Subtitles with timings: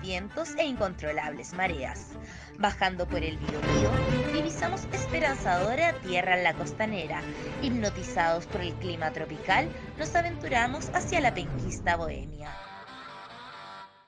[0.00, 2.12] vientos e incontrolables mareas.
[2.58, 3.90] Bajando por el Biobío,
[4.32, 7.22] divisamos esperanzadora tierra en la costanera.
[7.62, 9.68] Hipnotizados por el clima tropical,
[9.98, 12.50] nos aventuramos hacia la penquista bohemia.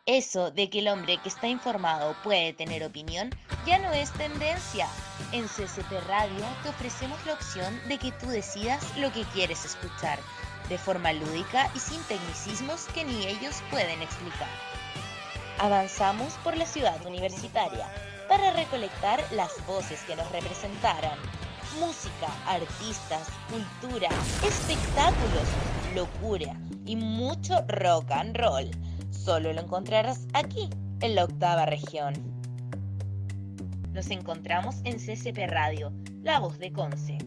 [0.07, 3.31] Eso de que el hombre que está informado puede tener opinión
[3.65, 4.89] ya no es tendencia.
[5.31, 10.19] En CCP Radio te ofrecemos la opción de que tú decidas lo que quieres escuchar,
[10.69, 14.49] de forma lúdica y sin tecnicismos que ni ellos pueden explicar.
[15.63, 17.87] Avanzamos por la ciudad universitaria
[18.31, 21.19] para recolectar las voces que nos representaran.
[21.79, 24.09] Música, artistas, cultura,
[24.43, 25.45] espectáculos,
[25.95, 28.71] locura y mucho rock and roll
[29.11, 30.71] Solo lo encontrarás aquí,
[31.03, 32.15] en la octava región.
[33.93, 37.19] Nos encontramos en CCP Radio, la voz de Conce.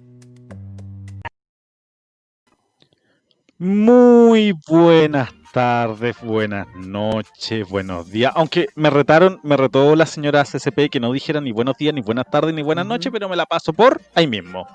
[3.64, 8.34] Muy buenas tardes, buenas noches, buenos días.
[8.36, 12.02] Aunque me retaron, me retó la señora CCP que no dijera ni buenos días, ni
[12.02, 14.68] buenas tardes, ni buenas noches, pero me la paso por ahí mismo.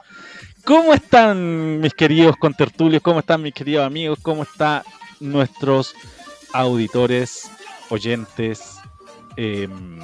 [0.65, 3.03] ¿Cómo están mis queridos contertulios?
[3.03, 4.21] ¿Cómo están mis queridos amigos?
[4.23, 4.83] ¿Cómo están
[5.21, 5.95] nuestros
[6.55, 7.51] auditores,
[7.91, 8.79] oyentes,
[9.37, 9.99] em,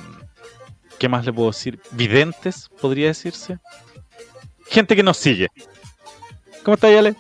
[0.99, 1.81] ¿qué más le puedo decir?
[1.93, 3.57] Videntes, podría decirse.
[4.67, 5.49] Gente que nos sigue.
[6.63, 7.17] ¿Cómo está, Yale?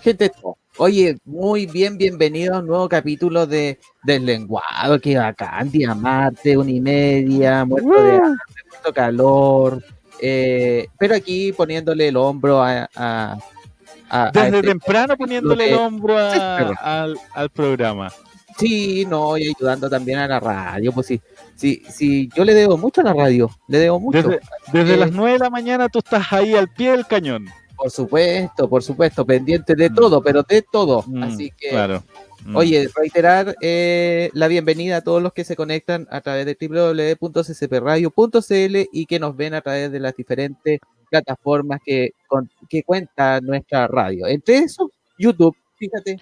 [0.00, 0.30] Gente,
[0.78, 6.70] oye, muy bien, bienvenido a un nuevo capítulo de Deslenguado, que bacán, día martes, una
[6.70, 9.84] y media, muerto de hambre, muerto calor,
[10.20, 13.38] eh, pero aquí poniéndole el hombro a...
[14.32, 18.10] Desde este temprano poniéndole el hombro al, al programa.
[18.58, 21.20] Sí, no, y ayudando también a la radio, pues sí.
[21.54, 24.30] Sí, sí, yo le debo mucho a la radio, le debo mucho.
[24.72, 27.46] Desde, las 9 de la mañana tú estás ahí al pie del cañón.
[27.78, 29.94] Por supuesto, por supuesto, pendiente de mm.
[29.94, 31.04] todo, pero de todo.
[31.06, 32.02] Mm, Así que, claro.
[32.44, 32.56] Mm.
[32.56, 38.88] oye, reiterar eh, la bienvenida a todos los que se conectan a través de www.ccpradio.cl
[38.92, 42.10] y que nos ven a través de las diferentes plataformas que,
[42.68, 44.26] que cuenta nuestra radio.
[44.26, 46.18] Entre eso, YouTube, fíjate.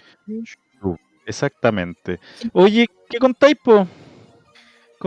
[1.27, 2.21] Exactamente.
[2.53, 3.89] Oye, ¿qué contáis, po?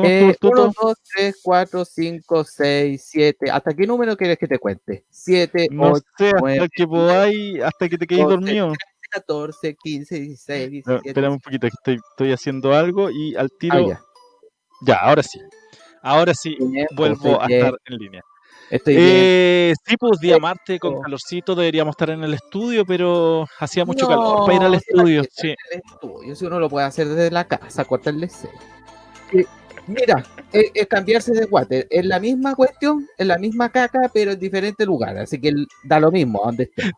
[0.01, 3.51] ¿Cómo eh, 1, 2, 3, 4, 5, 6, 7.
[3.51, 5.05] ¿Hasta qué número quieres que te cuente?
[5.09, 8.73] 7, no 8, sé, hasta 9, que podáis, hasta que te quedes dormido.
[9.11, 11.09] 14, 15, 16, 17.
[11.09, 13.77] espérame un poquito, estoy, estoy haciendo algo y al tiro.
[13.77, 14.01] Ah, ya.
[14.81, 14.95] ya.
[14.97, 15.39] ahora sí.
[16.01, 18.23] Ahora sí, bien, vuelvo a estar en línea.
[18.69, 23.83] Estoy eh, Sí, pues día martes con calorcito deberíamos estar en el estudio, pero hacía
[23.83, 25.23] mucho calor para ir al estudio.
[25.31, 25.55] Sí.
[26.35, 28.29] si uno lo puede hacer desde la casa, cortarle
[29.87, 31.87] Mira, es, cambiarse de water.
[31.89, 35.17] Es la misma cuestión, es la misma caca, pero en diferente lugar.
[35.17, 35.53] Así que
[35.83, 36.91] da lo mismo a donde esté.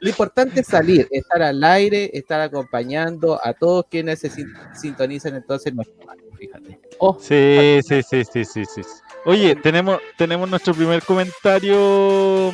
[0.00, 4.30] Lo importante es salir, estar al aire, estar acompañando a todos quienes se
[4.74, 6.06] sintonizan entonces nuestro
[6.38, 6.78] fíjate.
[6.98, 8.82] Oh, sí, sí, sí, sí, sí, sí.
[9.24, 12.52] Oye, tenemos, tenemos nuestro primer comentario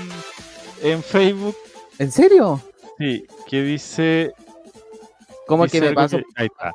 [0.82, 1.56] en Facebook.
[1.98, 2.60] ¿En serio?
[2.98, 4.32] Sí, que dice.
[5.46, 6.18] ¿Cómo que me paso?
[6.36, 6.72] ahí está.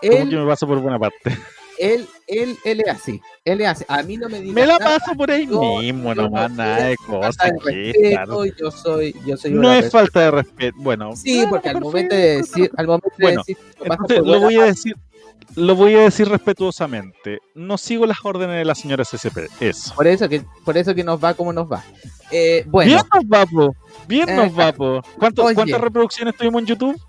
[0.00, 1.36] ¿Cómo que me paso por buena parte?
[1.78, 3.20] Él, él, él es así.
[3.44, 3.84] Él es así.
[3.88, 4.52] A mí no me dice.
[4.52, 7.52] Me la paso por ahí mismo, no más nada de cosas.
[8.58, 9.52] yo soy, yo soy.
[9.52, 10.76] No es falta de respeto.
[10.80, 11.14] Bueno.
[11.16, 13.56] Sí, porque al momento de decir, al momento de decir,
[14.24, 14.94] lo voy a decir
[15.58, 17.40] lo voy a decir respetuosamente.
[17.54, 19.48] No sigo las órdenes de la señora SCP.
[19.60, 19.94] Eso.
[19.94, 21.82] Por eso que, por eso que nos va como nos va.
[22.30, 22.90] Eh, bueno.
[22.92, 23.74] Bien nos va, po.
[24.06, 25.02] Bien nos va, po.
[25.18, 27.00] ¿Cuántas reproducciones tuvimos en YouTube?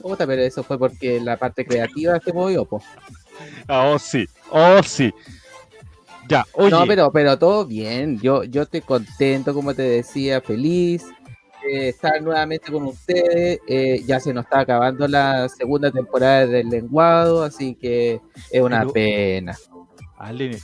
[0.00, 2.82] Puta, pero eso fue porque la parte creativa se movió, po.
[3.68, 4.26] Ah, oh, sí.
[4.50, 5.12] Oh, sí.
[6.28, 6.70] Ya, oye.
[6.70, 8.20] No, pero, pero todo bien.
[8.20, 11.04] Yo, yo estoy contento, como te decía, feliz
[11.68, 13.60] estar nuevamente con ustedes.
[13.66, 18.20] Eh, ya se nos está acabando la segunda temporada del lenguado, así que
[18.50, 19.56] es una pena.
[20.18, 20.58] Ale,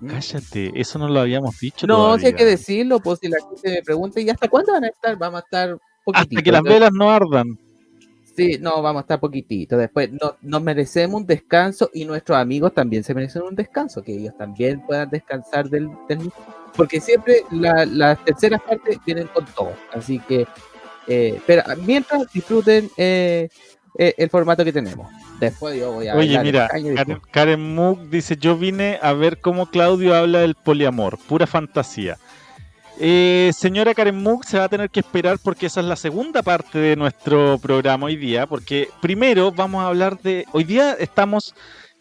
[0.00, 0.08] ¿Mm?
[0.08, 1.86] cállate, eso no lo habíamos dicho.
[1.86, 4.84] No, si hay que decirlo, pues si la gente me pregunta, ¿y hasta cuándo van
[4.84, 5.16] a estar?
[5.16, 6.38] Vamos a estar poquitito.
[6.38, 7.58] Hasta que las velas no ardan.
[8.36, 9.76] Sí, no, vamos a estar poquitito.
[9.78, 14.12] Después no, nos merecemos un descanso y nuestros amigos también se merecen un descanso, que
[14.12, 16.30] ellos también puedan descansar del, del
[16.76, 19.72] porque siempre las terceras partes vienen con todo.
[19.94, 20.46] Así que,
[21.06, 23.48] eh, pero mientras disfruten eh,
[23.98, 25.10] eh, el formato que tenemos.
[25.40, 30.14] Después yo voy a Oye, mira, Karen, Karen dice: Yo vine a ver cómo Claudio
[30.14, 32.18] habla del poliamor, pura fantasía.
[32.98, 36.78] Señora Karen Mook se va a tener que esperar porque esa es la segunda parte
[36.78, 41.54] de nuestro programa hoy día, porque primero vamos a hablar de, hoy día estamos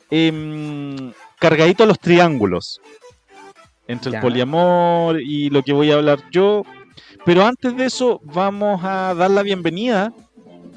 [0.10, 2.82] eh, cargaditos los triángulos,
[3.88, 6.64] entre el poliamor y lo que voy a hablar yo.
[7.26, 10.14] Pero antes de eso, vamos a dar la bienvenida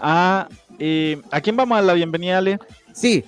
[0.01, 0.49] a.
[0.79, 2.59] Eh, ¿A quién vamos a dar la bienvenida, Ale?
[2.93, 3.25] Sí,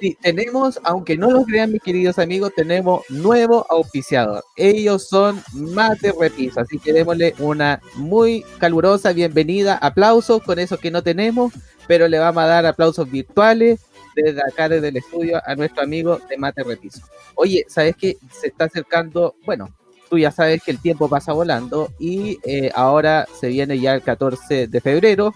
[0.00, 4.42] Sí, tenemos, aunque no lo crean mis queridos amigos, tenemos nuevo auspiciador.
[4.56, 10.90] Ellos son Mate Repiso, así que démosle una muy calurosa bienvenida, aplausos con eso que
[10.90, 11.52] no tenemos,
[11.86, 13.80] pero le vamos a dar aplausos virtuales
[14.16, 17.02] desde acá, desde el estudio, a nuestro amigo de Mate Repiso.
[17.34, 18.16] Oye, ¿sabes qué?
[18.32, 19.68] Se está acercando, bueno,
[20.08, 24.02] tú ya sabes que el tiempo pasa volando y eh, ahora se viene ya el
[24.02, 25.34] 14 de febrero.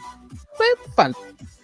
[0.56, 1.18] Pues, falta,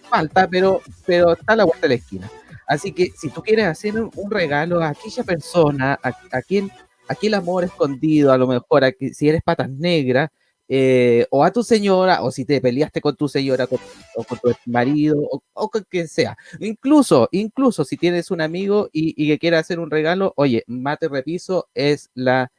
[0.07, 2.29] falta, pero, pero está a la vuelta de la esquina.
[2.71, 6.71] Así que si tú quieres hacer un, regalo a aquella persona, a, quien,
[7.09, 10.29] aquí el amor escondido, a lo mejor, a si eres patas negras,
[10.69, 13.67] eh, o a tu señora, o si te peleaste con tu señora,
[14.15, 15.17] o con tu marido,
[15.53, 16.37] o, con quien sea.
[16.59, 21.09] Incluso, incluso si tienes un amigo y, y que quiere hacer un regalo, oye, Mate
[21.09, 22.51] Repiso es la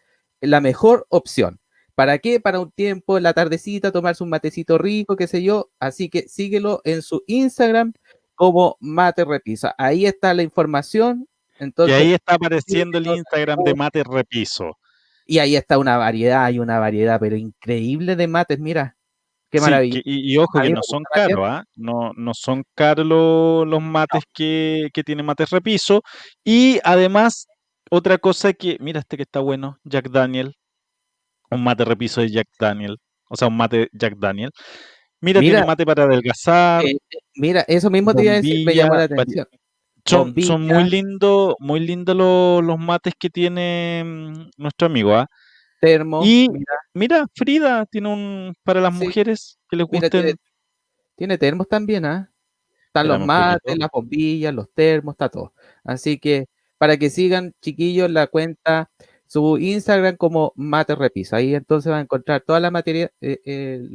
[0.42, 1.58] la mejor opción.
[1.94, 2.40] ¿Para qué?
[2.40, 5.70] Para un tiempo, en la tardecita, tomarse un matecito rico, qué sé yo.
[5.78, 7.92] Así que síguelo en su Instagram
[8.42, 9.70] como Mate Repiso.
[9.78, 11.28] Ahí está la información.
[11.60, 14.78] Entonces, y ahí está apareciendo el Instagram de Mate Repiso.
[15.26, 18.96] Y ahí está una variedad, hay una variedad, pero increíble de mates, mira.
[19.48, 20.00] Qué maravilla.
[20.04, 21.64] y, ojo que no son caros, ¿ah?
[21.76, 26.02] No, no son caros los, mates que, que tiene Mate Repiso.
[26.42, 27.46] Y además
[27.94, 30.56] otra cosa que, mira este que está bueno, Jack Daniel.
[31.50, 32.96] Un mate repiso de Jack Daniel.
[33.28, 34.50] O sea, un mate Jack Daniel.
[35.22, 36.84] Mira, tiene mate para adelgazar.
[36.84, 36.98] Eh,
[37.36, 39.46] mira, eso mismo te iba a decir, me llamó la atención.
[40.04, 45.28] Son, son, muy lindos, muy lindos los, mates que tiene mm, nuestro amigo, ¿ah?
[45.80, 46.22] Termo.
[46.24, 46.48] Y
[46.92, 47.26] mira.
[47.36, 50.36] Frida tiene un para las mujeres que les gusten.
[51.14, 52.28] Tiene, termos también, ¿ah?
[52.88, 55.54] Están los mates, las bombillas, los termos, está todo.
[55.84, 56.46] Así que
[56.78, 58.90] para que sigan, chiquillos, la cuenta,
[59.28, 61.36] su Instagram como Mate Repiso.
[61.36, 63.86] Ahí entonces van a encontrar toda la materia, eh, eh,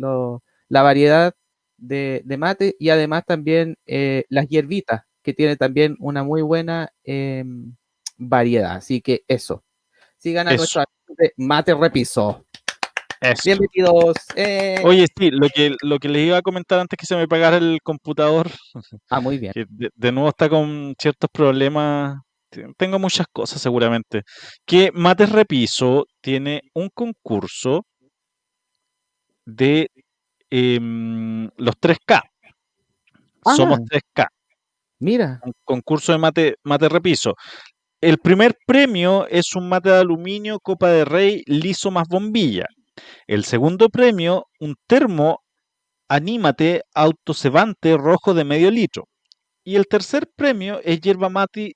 [0.70, 1.34] la variedad
[1.78, 7.76] de, mate y además también eh, las hierbitas, que tiene también una muy buena em,
[8.18, 8.78] variedad.
[8.78, 9.64] Así que eso.
[10.18, 10.84] Sigan a nuestro
[11.38, 12.46] Mate Repiso.
[13.44, 14.16] Bienvenidos.
[14.84, 17.58] Oye, sí, lo que, lo que les iba a comentar antes que se me pagara
[17.58, 18.50] el computador.
[19.10, 19.54] Ah, muy bien.
[19.54, 22.18] Que de, nuevo está con ciertos problemas
[22.78, 24.24] tengo muchas cosas seguramente.
[24.66, 27.86] Que Mates Repiso tiene un concurso
[29.46, 29.90] de
[30.50, 32.22] em, los 3K.
[33.56, 34.24] Somos 3K.
[34.24, 34.28] Ah.
[35.00, 35.40] Mira.
[35.44, 37.36] Un concurso de mate, mate repiso.
[38.02, 42.68] El primer premio es un mate de aluminio Copa de Rey liso más bombilla.
[43.28, 45.42] El segundo premio, un termo
[46.10, 49.10] Anímate autocebante rojo de medio litro.
[49.64, 51.74] Y el tercer premio es hierba mate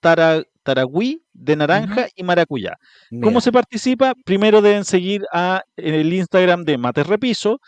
[0.00, 2.74] taragüí de naranja y maracuyá.
[3.22, 4.14] ¿Cómo se participa?
[4.26, 7.60] Primero deben seguir a el Instagram de Mate Repiso.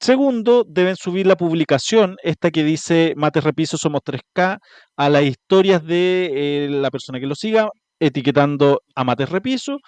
[0.00, 4.58] Segundo, deben subir la publicación, esta que dice Mate Repiso somos 3K,
[4.96, 7.68] a las historias de eh, la persona que lo siga,
[8.00, 9.78] etiquetando a Mate Repiso.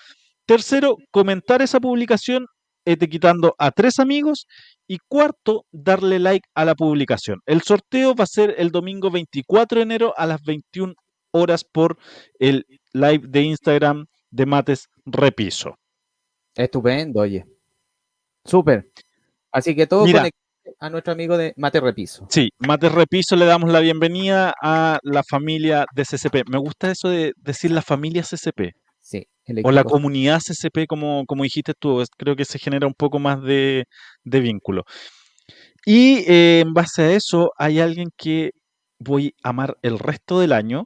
[0.44, 2.46] Tercero, comentar esa publicación
[2.84, 4.46] etiquetando a tres amigos.
[4.86, 7.40] Y cuarto, darle like a la publicación.
[7.46, 10.92] El sorteo va a ser el domingo 24 de enero a las 21
[11.30, 11.96] horas por
[12.38, 15.76] el live de Instagram de Mates Repiso.
[16.54, 17.46] Estupendo, oye.
[18.44, 18.90] Súper.
[19.52, 20.06] Así que todo
[20.78, 22.26] a nuestro amigo de Mate Repiso.
[22.30, 26.48] Sí, Mate Repiso le damos la bienvenida a la familia de CCP.
[26.48, 28.72] Me gusta eso de decir la familia CCP.
[29.00, 29.26] Sí.
[29.64, 33.42] o la comunidad CCP, como, como dijiste tú, creo que se genera un poco más
[33.42, 33.84] de,
[34.24, 34.84] vínculo.
[35.84, 38.52] Y eh, en base a eso, hay alguien que
[38.98, 40.84] voy a amar el resto del año,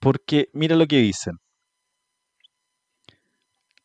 [0.00, 1.34] porque mira lo que dicen.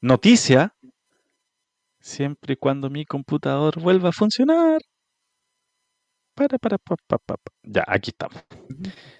[0.00, 0.74] noticia,
[2.00, 4.80] siempre y cuando mi computador vuelva a funcionar.
[6.38, 7.50] Para, para, pa, pa, pa, pa.
[7.64, 8.38] Ya, aquí estamos.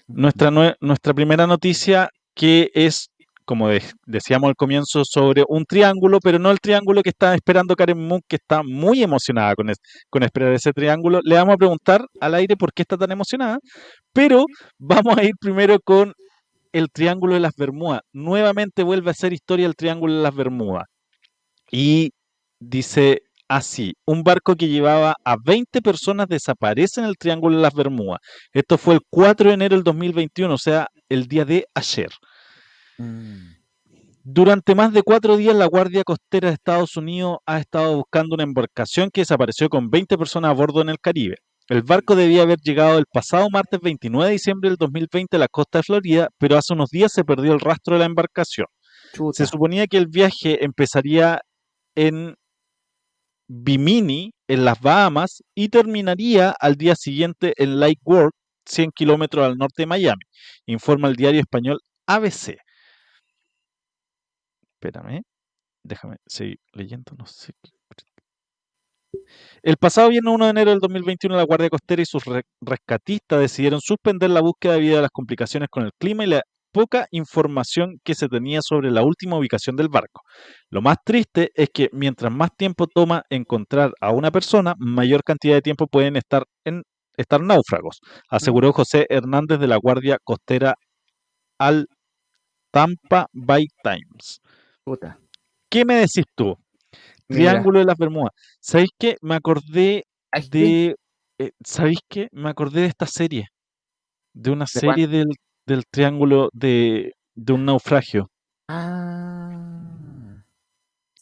[0.06, 3.08] Nuestra, nue- nuestra primera noticia que es,
[3.44, 7.74] como de- decíamos al comienzo, sobre un triángulo, pero no el triángulo que está esperando
[7.74, 11.18] Karen Moon, que está muy emocionada con, es- con esperar ese triángulo.
[11.24, 13.58] Le vamos a preguntar al aire por qué está tan emocionada,
[14.12, 14.44] pero
[14.78, 16.12] vamos a ir primero con
[16.72, 18.02] el Triángulo de las Bermudas.
[18.12, 20.84] Nuevamente vuelve a ser historia el Triángulo de las Bermudas.
[21.70, 22.12] Y
[22.60, 27.74] dice así, un barco que llevaba a 20 personas desaparece en el Triángulo de las
[27.74, 28.20] Bermudas.
[28.52, 32.10] Esto fue el 4 de enero del 2021, o sea, el día de ayer.
[32.98, 33.58] Mm.
[34.30, 38.44] Durante más de cuatro días, la Guardia Costera de Estados Unidos ha estado buscando una
[38.44, 41.36] embarcación que desapareció con 20 personas a bordo en el Caribe.
[41.66, 45.48] El barco debía haber llegado el pasado martes 29 de diciembre del 2020 a la
[45.48, 48.66] costa de Florida, pero hace unos días se perdió el rastro de la embarcación.
[49.14, 49.36] Chuta.
[49.36, 51.40] Se suponía que el viaje empezaría
[51.94, 52.34] en
[53.48, 58.34] Bimini, en las Bahamas, y terminaría al día siguiente en Lake Worth,
[58.66, 60.22] 100 kilómetros al norte de Miami,
[60.66, 62.58] informa el diario español ABC.
[64.74, 65.22] Espérame,
[65.84, 67.14] déjame seguir leyendo,
[69.62, 73.40] El pasado viernes 1 de enero del 2021, la Guardia Costera y sus re- rescatistas
[73.40, 76.42] decidieron suspender la búsqueda debido a las complicaciones con el clima y la
[76.78, 80.22] poca información que se tenía sobre la última ubicación del barco.
[80.70, 85.56] Lo más triste es que mientras más tiempo toma encontrar a una persona, mayor cantidad
[85.56, 86.82] de tiempo pueden estar en
[87.16, 87.98] estar náufragos,
[88.30, 90.74] aseguró José Hernández de la Guardia Costera
[91.58, 91.88] al
[92.70, 94.38] Tampa Bay Times.
[95.68, 96.54] ¿Qué me decís tú?
[97.28, 97.50] Mira.
[97.50, 98.30] Triángulo de las Bermudas.
[98.60, 99.16] ¿Sabéis qué?
[99.20, 100.04] Me acordé
[100.52, 100.94] de.
[101.40, 102.28] eh, ¿Sabéis qué?
[102.30, 103.46] Me acordé de esta serie.
[104.32, 104.94] De una ¿De cuál?
[104.94, 105.26] serie del,
[105.68, 108.30] del triángulo de, de un naufragio.
[108.68, 109.54] Ah.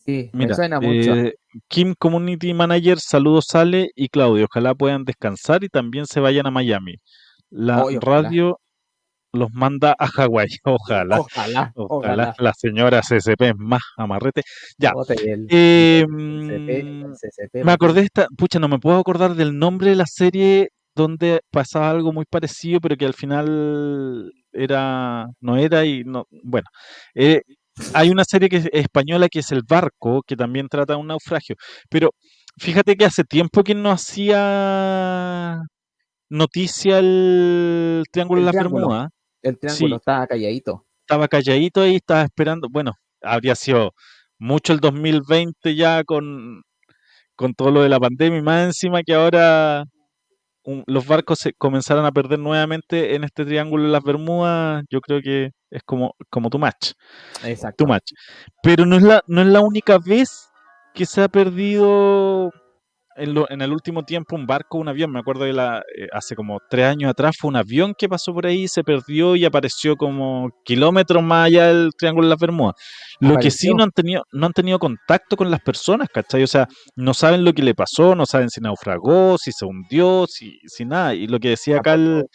[0.07, 1.15] Sí, me suena mucho.
[1.17, 1.35] eh,
[1.69, 4.47] Kim Community Manager, saludos Sale y Claudio.
[4.49, 6.95] Ojalá puedan descansar y también se vayan a Miami.
[7.51, 8.59] La Oy, radio
[9.33, 10.47] los manda a Hawái.
[10.65, 11.19] Ojalá.
[11.21, 12.35] Ojalá, Ojalá ojalá.
[12.39, 14.43] la señora CCP es más amarrete.
[14.79, 14.93] Ya.
[14.93, 19.35] Bote el Eh, CCP, el CCP, Me acordé de esta, pucha, no me puedo acordar
[19.35, 25.27] del nombre de la serie donde pasaba algo muy parecido, pero que al final era,
[25.41, 26.67] no era y no, bueno,
[27.15, 27.43] eh,
[27.93, 31.07] hay una serie que es española que es El Barco, que también trata de un
[31.09, 31.57] naufragio,
[31.91, 32.11] pero
[32.59, 35.61] fíjate que hace tiempo que no hacía
[36.31, 38.89] noticia el Triángulo El de Triángulo.
[38.89, 39.11] Bermudas,
[39.43, 40.01] El triángulo sí.
[40.01, 40.87] estaba calladito.
[41.03, 43.93] estaba calladito ahí, estaba esperando, bueno, habría sido
[44.39, 46.63] mucho el 2020 ya con,
[47.37, 49.85] con todo lo de la pandemia y más encima que ahora
[50.67, 55.01] un- los barcos se comenzaron a perder nuevamente en este triángulo de las Bermudas, yo
[55.01, 56.93] creo que es como, como too much,
[57.45, 57.85] Exacto.
[57.85, 58.03] too much.
[58.63, 60.51] Pero no es la, no es la única vez
[60.95, 62.51] que se ha perdido
[63.17, 65.11] en, lo- en el último tiempo un barco, un avión.
[65.11, 68.33] Me acuerdo de la, eh, hace como tres años atrás fue un avión que pasó
[68.35, 72.75] por ahí, se perdió y apareció como kilómetros más allá del Triángulo de las Bermudas.
[73.21, 76.43] Lo que sí no han tenido, no han tenido contacto con las personas, ¿cachai?
[76.43, 80.27] O sea, no saben lo que le pasó, no saben si naufragó, si se hundió,
[80.29, 81.15] si, si nada.
[81.15, 82.27] Y lo que decía acá el,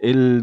[0.00, 0.42] el,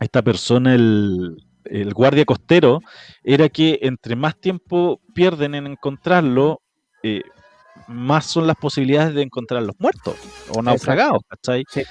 [0.00, 2.80] esta persona, el, el guardia costero,
[3.22, 6.60] era que entre más tiempo pierden en encontrarlo,
[7.02, 7.22] eh,
[7.88, 10.16] más son las posibilidades de encontrar los muertos
[10.54, 11.64] o naufragados, ¿cachai?
[11.70, 11.82] Sí.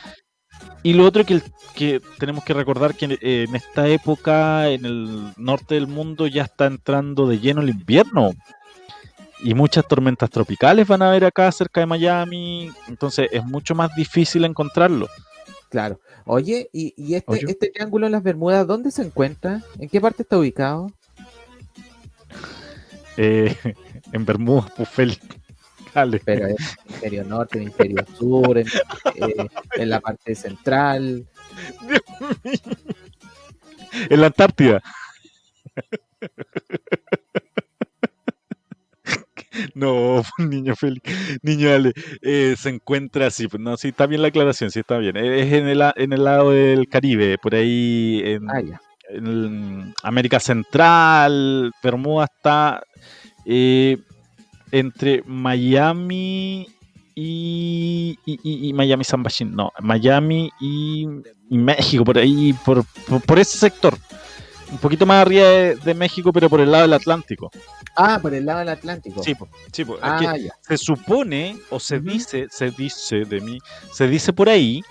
[0.83, 1.43] Y lo otro que, el-
[1.75, 6.65] que tenemos que recordar que en esta época, en el norte del mundo, ya está
[6.65, 8.31] entrando de lleno el invierno.
[9.43, 12.69] Y muchas tormentas tropicales van a haber acá cerca de Miami.
[12.87, 15.07] Entonces es mucho más difícil encontrarlo.
[15.69, 15.99] Claro.
[16.25, 17.45] Oye, ¿y, y este, Oye.
[17.47, 19.63] este triángulo en las Bermudas, dónde se encuentra?
[19.79, 20.91] ¿En qué parte está ubicado?
[23.17, 23.55] Eh,
[24.13, 25.19] en Bermudas, pues Félix.
[25.93, 26.21] Dale.
[26.23, 31.25] Pero es hemisferio norte, hemisferio sur, en, eh, en la parte central.
[34.09, 34.81] En la Antártida.
[39.75, 44.29] No, niño Félix, niño dale, eh, se encuentra así, pues no, sí, está bien la
[44.29, 48.21] aclaración, sí está bien, Eh, es en el, en el lado del Caribe, por ahí
[48.23, 48.79] en, Ah, ya.
[49.09, 52.81] en América Central, Bermuda está
[53.45, 53.97] eh,
[54.71, 56.67] entre Miami
[57.15, 61.05] y, y, y- y Miami San Bachín, no, Miami y,
[61.49, 63.97] y México, por ahí, por, por, por ese sector.
[64.71, 67.51] Un poquito más arriba de, de México, pero por el lado del Atlántico.
[67.97, 69.21] Ah, por el lado del Atlántico.
[69.21, 69.97] Sí, po, sí, po.
[70.01, 73.59] Ah, que se supone, o se dice, se dice de mí,
[73.91, 74.81] se dice por ahí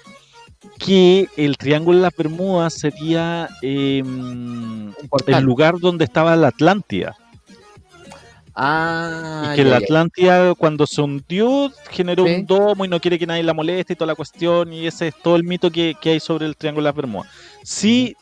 [0.79, 4.95] que el Triángulo de las Bermudas sería Un
[5.27, 7.17] el lugar donde estaba la Atlántida.
[8.63, 9.85] Ah, y que ya, la ya.
[9.85, 12.35] Atlántida cuando se hundió generó Sí.
[12.35, 14.73] un domo y no quiere que nadie la moleste y toda la cuestión.
[14.73, 17.31] Y ese es todo el mito que, que hay sobre el Triángulo de las Bermudas.
[17.65, 18.15] Sí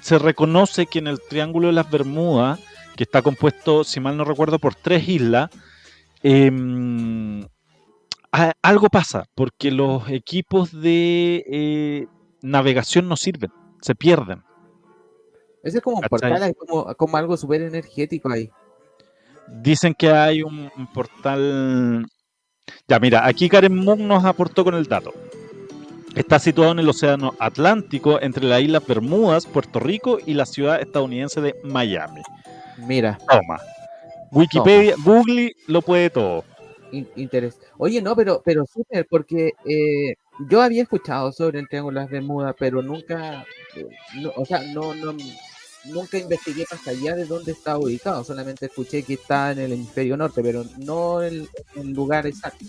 [0.00, 2.58] se reconoce que en el Triángulo de las Bermudas,
[2.96, 5.48] que está compuesto, si mal no recuerdo, por tres islas,
[6.24, 7.46] em,
[8.62, 12.06] algo pasa, porque los equipos de eh,
[12.42, 14.42] navegación no sirven, se pierden.
[15.62, 16.30] Ese es como un ¿Cachai?
[16.30, 18.50] portal, es como, como algo súper energético ahí.
[19.60, 22.06] Dicen que hay un, un portal...
[22.88, 25.12] Ya, mira, aquí Karen Moon nos aportó con el dato.
[26.14, 30.80] Está situado en el Océano Atlántico entre las Islas Bermudas, Puerto Rico y la ciudad
[30.80, 32.20] estadounidense de Miami.
[32.78, 33.58] Mira, Toma.
[34.30, 36.44] Wikipedia, Google lo puede todo.
[36.92, 37.58] in- interés.
[37.78, 40.14] Oye, no, pero, pero súper, porque eh,
[40.48, 43.44] yo había escuchado sobre el Triángulo de las Bermudas, pero nunca,
[43.76, 45.12] eh, no, o sea, no, no,
[45.84, 50.16] nunca investigué más allá de dónde está ubicado, solamente escuché que está en el hemisferio
[50.16, 52.66] norte, pero no en el lugar exacto.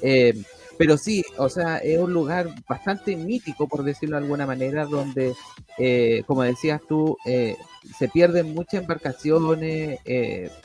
[0.00, 0.42] Eh,
[0.78, 5.34] pero sí, o sea, es un lugar bastante mítico, por decirlo de alguna manera, donde,
[5.78, 7.56] eh, como decías tú, eh,
[7.98, 10.00] se pierden muchas embarcaciones.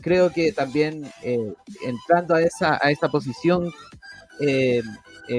[0.01, 1.12] creo que también
[1.83, 3.71] entrando a esa, a esa posición,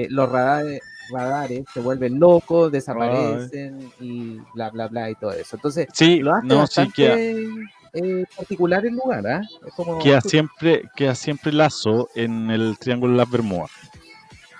[0.09, 5.55] los radares, radares se vuelven locos, desaparecen y bla, bla, bla y todo eso.
[5.55, 9.41] Entonces, Sí, lo hace no, sí, queda, bastante eh, particular el lugar, ¿ah?
[9.65, 13.71] Es como, queda siempre, queda siempre lazo en el Triángulo de las Bermudas.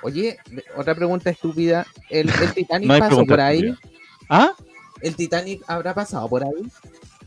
[0.01, 0.37] Oye,
[0.75, 1.85] otra pregunta estúpida.
[2.09, 3.69] ¿El, el Titanic No pasó por ahí?
[3.69, 3.89] estúpida.
[4.29, 4.51] ¿Ah?
[5.01, 6.67] ¿El Titanic habrá pasado por ahí?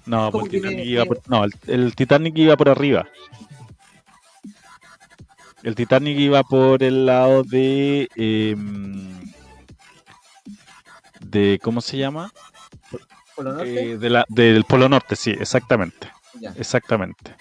[0.07, 3.07] No, pues el Titanic iba por, no, el, el Titanic iba por arriba.
[5.63, 8.09] El Titanic iba por el lado de.
[8.17, 9.21] em,
[11.21, 12.33] de ¿Cómo se llama?
[13.37, 13.93] ¿Por lo norte?
[13.93, 16.11] Eh, de la, del Polo Norte, sí, exactamente.
[16.41, 16.53] Ya.
[16.57, 17.35] Exactamente.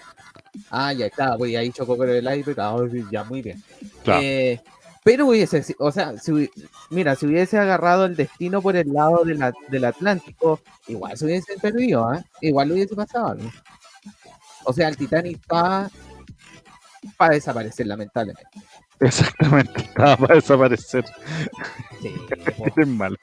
[0.70, 2.60] Ah, ya está, pues ahí chocó con el iceberg.
[2.60, 2.76] Ah,
[3.10, 3.62] ya, muy bien.
[4.04, 4.20] Claro.
[4.22, 4.60] Eh,
[5.04, 6.48] pero hubiese, o sea, si,
[6.90, 11.24] mira, si hubiese agarrado el destino por el lado de la- del Atlántico, igual se
[11.24, 12.22] hubiese perdido, ¿ah?
[12.40, 13.50] Igual hubiese pasado algo.
[14.64, 15.90] O sea, el Titanic está
[17.16, 18.50] para desaparecer, lamentablemente.
[19.00, 19.80] Exactamente.
[19.80, 21.04] Estaba para desaparecer.
[22.00, 22.14] Sí,
[22.76, 23.16] Es malo.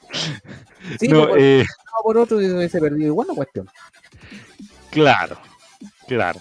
[0.98, 3.68] sí No, por, eh, no, por otro se hubiese perdido igual la cuestión.
[4.90, 5.38] Claro,
[6.06, 6.40] claro.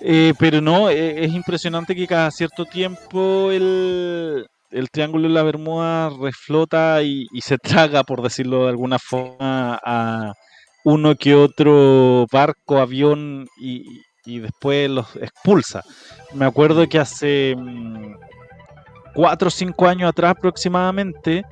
[0.00, 5.42] Eh, pero no, eh, es impresionante que cada cierto tiempo el, el Triángulo de la
[5.42, 10.32] Bermuda reflota y, y se traga, por decirlo de alguna forma, a
[10.84, 15.82] uno que otro barco, avión y, y después los expulsa.
[16.32, 18.14] Me acuerdo que hace mm,
[19.14, 21.44] cuatro o cinco años atrás aproximadamente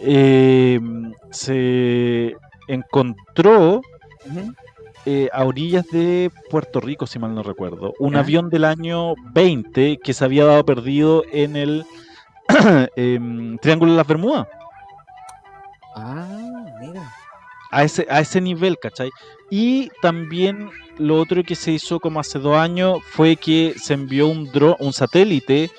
[0.00, 0.80] eh,
[1.30, 2.36] se
[2.68, 3.82] encontró
[5.04, 9.98] eh, a orillas de Puerto Rico, si mal no recuerdo, un avión del año 20
[9.98, 11.84] que se había dado perdido en el
[12.96, 14.46] em, Triángulo de las Bermudas.
[15.96, 17.12] Ah, mira.
[17.70, 19.10] A ese, a ese nivel, ¿cachai?
[19.50, 24.26] Y también lo otro que se hizo como hace dos años fue que se envió
[24.28, 25.70] un dron, un satélite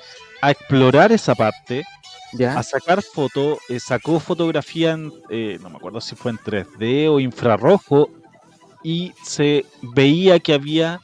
[0.42, 1.84] a explorar esa parte,
[2.32, 2.58] Ya.
[2.58, 7.08] a sacar fotos, eh, sacó fotografía en, eh, no me acuerdo si fue en 3D
[7.08, 8.10] o infrarrojo,
[8.82, 11.00] y se veía que había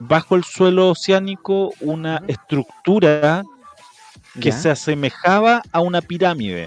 [0.00, 3.42] bajo el suelo oceánico una estructura
[4.40, 4.58] que ya.
[4.58, 6.66] se asemejaba a una pirámide.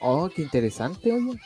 [0.00, 1.38] Oh, qué interesante, oye.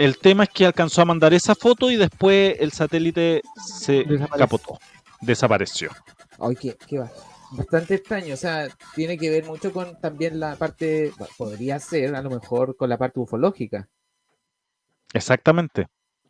[0.00, 4.06] El tema es que alcanzó a mandar esa foto y después el satélite se
[4.38, 4.78] capotó,
[5.20, 5.90] desapareció.
[6.38, 7.12] Ay, qué, qué va-
[7.52, 12.22] Bastante extraño, o sea, tiene que ver mucho con también la parte, podría ser a
[12.22, 13.88] lo mejor con la parte ufológica.
[15.12, 15.86] Exactamente,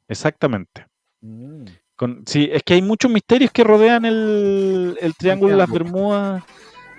[0.09, 0.87] exactamente.
[1.21, 5.71] Mm, Con, sí, es que hay muchos misterios que rodean el, el Triángulo de las.
[5.71, 6.43] Bermudas,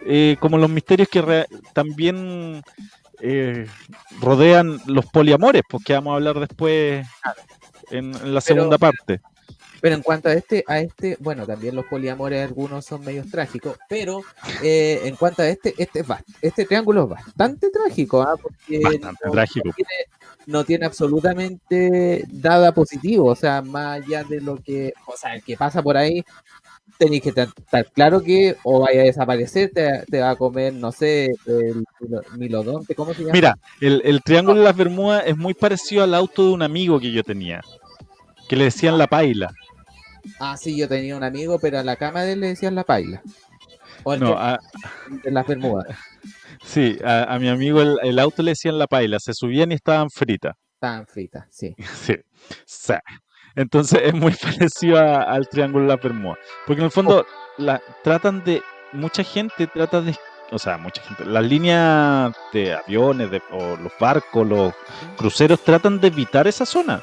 [0.06, 2.62] eh, como los misterios que re- también
[3.22, 3.68] eh,
[4.20, 7.06] rodean los poliamores, porque vamos a hablar después
[7.92, 9.22] en, en la segunda parte.
[9.82, 13.78] Pero en cuanto a este, a este, bueno, también los poliamores algunos son medios trágicos,
[13.90, 14.22] pero
[14.62, 16.06] eh, en cuanto a este, este
[16.42, 18.36] este triángulo es bastante trágico, ¿ah?
[18.40, 19.68] porque Bastante no, trágico.
[19.70, 19.90] no tiene,
[20.46, 25.44] no tiene absolutamente nada positivo, o sea, más allá de lo que, o sea, el
[25.44, 26.24] que pasa por ahí
[27.02, 27.50] tenéis que estar
[27.96, 32.22] claro que o vaya a desaparecer, te, te va a comer, no sé, el milo-
[32.38, 33.34] milodonte, ¿cómo se llama?
[33.34, 37.00] Mira, el, el Triángulo de las Bermudas es muy parecido al auto de un amigo
[37.00, 37.62] que yo tenía,
[38.48, 39.50] que le decían la paila.
[40.40, 42.84] Ah, sí, yo tenía un amigo, pero a la cama de él le decían la
[42.84, 43.24] paila.
[44.04, 44.60] O el No, a-
[45.24, 45.88] de las Bermudas.
[46.64, 49.76] sí, a, a mi amigo el, el auto le decían la paila, se subían y
[49.76, 50.54] estaban fritas.
[50.76, 51.76] Estaban fritas, sí.
[52.06, 52.16] Sí,
[52.68, 52.94] sí.
[53.56, 56.38] Entonces es muy parecido a- al Triángulo de las Bermudas.
[56.66, 57.26] Porque en el fondo
[57.58, 58.62] la, tratan de,
[58.94, 60.16] mucha gente trata de,
[60.52, 64.74] o sea, mucha gente, las líneas de aviones de, o los barcos, los
[65.18, 67.02] cruceros tratan de evitar esa zona.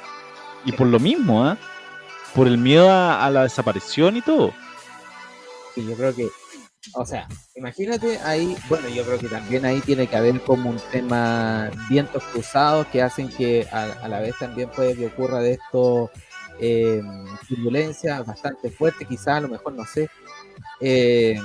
[0.64, 1.56] Y por lo mismo, ¿ah?
[2.34, 4.52] Por el miedo a, a la desaparición y todo.
[5.76, 6.28] Y yo creo que,
[6.94, 10.80] o sea, imagínate ahí, bueno, yo creo que también ahí tiene que haber como un
[10.90, 15.52] tema vientos cruzados que hacen que a, a la vez también puede que ocurra de
[15.52, 16.10] esto
[16.60, 17.02] eh,
[17.48, 20.08] turbulencia bastante fuerte, quizá a lo mejor no sé.
[20.80, 21.38] Eh,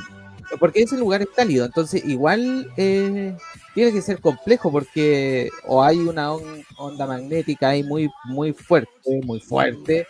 [0.59, 3.35] porque ese lugar es cálido, entonces igual eh,
[3.73, 8.91] tiene que ser complejo porque o hay una on- onda magnética ahí muy, muy fuerte,
[9.23, 10.05] muy fuerte,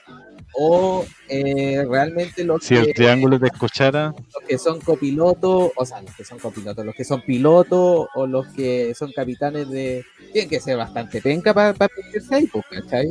[0.55, 5.85] o eh, realmente lo Si que el triángulo te escuchara, los que son copilotos, o
[5.85, 10.03] sea, los que son copilotos, los que son pilotos o los que son capitanes de.
[10.33, 13.07] Tienen que ser bastante penca para meterse ahí, pues, ¿cachai?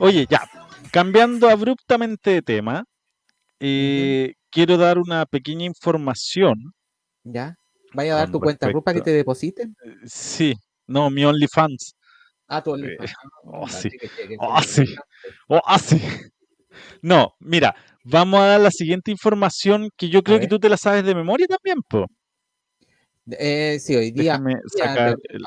[0.00, 0.40] Oye, ya,
[0.90, 2.84] cambiando abruptamente de tema,
[3.60, 6.72] eh, quiero dar una pequeña información.
[7.22, 7.54] ¿Ya?
[7.92, 9.76] ¿Vaya a dar tu cuenta RUP para que respecto- te depositen?
[9.84, 10.54] Eh, Sí,
[10.86, 11.92] no, mi OnlyFans.
[12.48, 13.32] Ah, tu Eh, OnlyFans.
[13.44, 13.90] oh, Ah, sí.
[13.90, 14.84] que- Oh, sí.
[15.48, 16.00] Oh, ah, sí.
[17.02, 20.76] No, mira, vamos a dar la siguiente información que yo creo que tú te la
[20.78, 22.06] sabes de memoria también, po.
[23.32, 24.32] Eh, sí, hoy día.
[24.32, 25.44] Déjame día sacar de- el-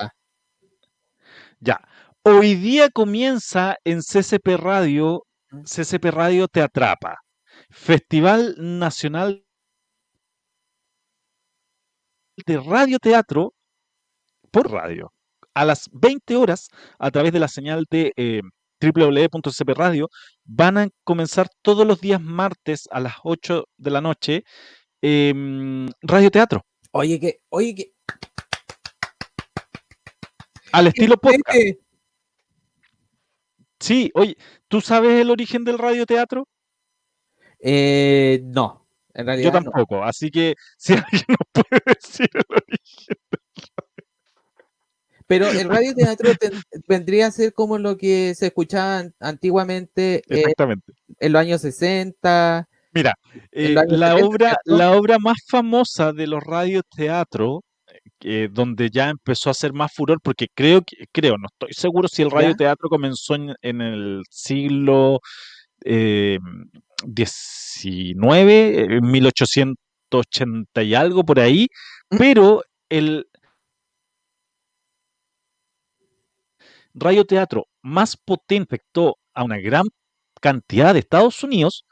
[1.59, 1.79] Ya.
[2.25, 5.25] Hoy día comienza en CCP Radio.
[5.65, 7.17] CCP Radio Te Atrapa,
[7.69, 9.45] Festival Nacional
[12.45, 13.53] de Radio Teatro
[14.51, 15.11] por radio,
[15.53, 18.41] a las 20 horas a través de la señal de eh,
[19.75, 20.07] Radio.
[20.45, 24.43] Van a comenzar todos los días martes a las 8 de la noche
[25.01, 26.61] em, Radio Teatro,
[26.93, 27.41] Oye, que.
[27.49, 27.93] Oye, que.
[30.71, 31.59] al estilo podcast.
[31.59, 31.77] Eh,
[33.83, 34.37] Sí, oye,
[34.69, 36.47] ¿tú sabes el origen del radioteatro?
[37.59, 39.51] eh, no, en realidad.
[39.51, 39.63] Yo no.
[39.71, 43.17] tampoco, así que si alguien nos puede decir el origen.
[45.27, 45.67] Pero el
[46.17, 46.31] radioteatro
[46.87, 50.93] vendría a ser como lo que se escuchaba an- antiguamente eh, Exactamente.
[51.19, 52.69] en los años 60.
[52.93, 53.15] Mira,
[53.51, 57.59] eh, años la 70, obra, la obra más famosa de los radioteatros,
[58.23, 62.07] eh, donde ya empezó a hacer más furor, porque creo que, creo, no estoy seguro
[62.07, 65.19] si el radioteatro comenzó en, en el siglo
[65.85, 66.39] eh,
[67.15, 71.67] XIX, en 1880 y algo por ahí,
[72.09, 72.17] ¿Mm?
[72.17, 73.27] pero el
[76.93, 79.85] radioteatro más potente afectó a una gran
[80.39, 81.85] cantidad de Estados Unidos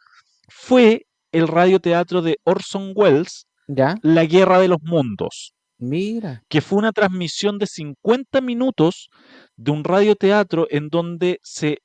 [0.47, 3.95] fue el radioteatro de Orson Welles, ¿Ya?
[4.01, 6.43] La Guerra de los Mundos, Mira.
[6.47, 9.09] que fue una transmisión de 50 minutos
[9.57, 11.79] de un radioteatro en donde se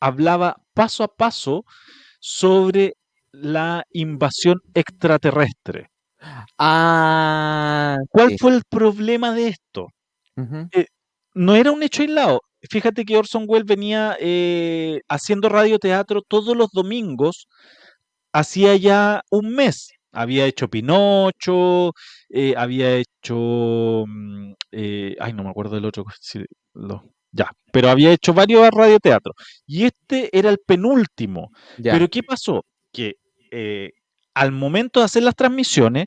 [0.00, 1.64] hablaba paso a paso
[2.20, 2.94] sobre
[3.32, 5.88] la invasión extraterrestre.
[6.58, 8.38] Ah, ¿Cuál sí.
[8.38, 9.88] fue el problema de esto?
[10.36, 10.68] Ujú.
[11.34, 12.40] no era un hecho aislado.
[12.70, 17.46] Fíjate que Orson Welles venía eh, haciendo radioteatro todos los domingos,
[18.32, 19.93] hacía ya un mes.
[20.14, 21.92] Había hecho Pinocho,
[22.30, 24.04] eh, había hecho.
[24.06, 26.04] mm, eh, ay, no me acuerdo del otro.
[26.20, 26.40] sí,
[26.74, 29.34] lo- ya, pero había hecho varios radioteatros.
[29.66, 31.50] Y este era el penúltimo.
[31.78, 31.92] Ya.
[31.92, 32.64] Pero ¿qué pasó?
[32.92, 33.14] Que
[33.50, 33.90] eh,
[34.34, 36.06] al momento de hacer las transmisiones,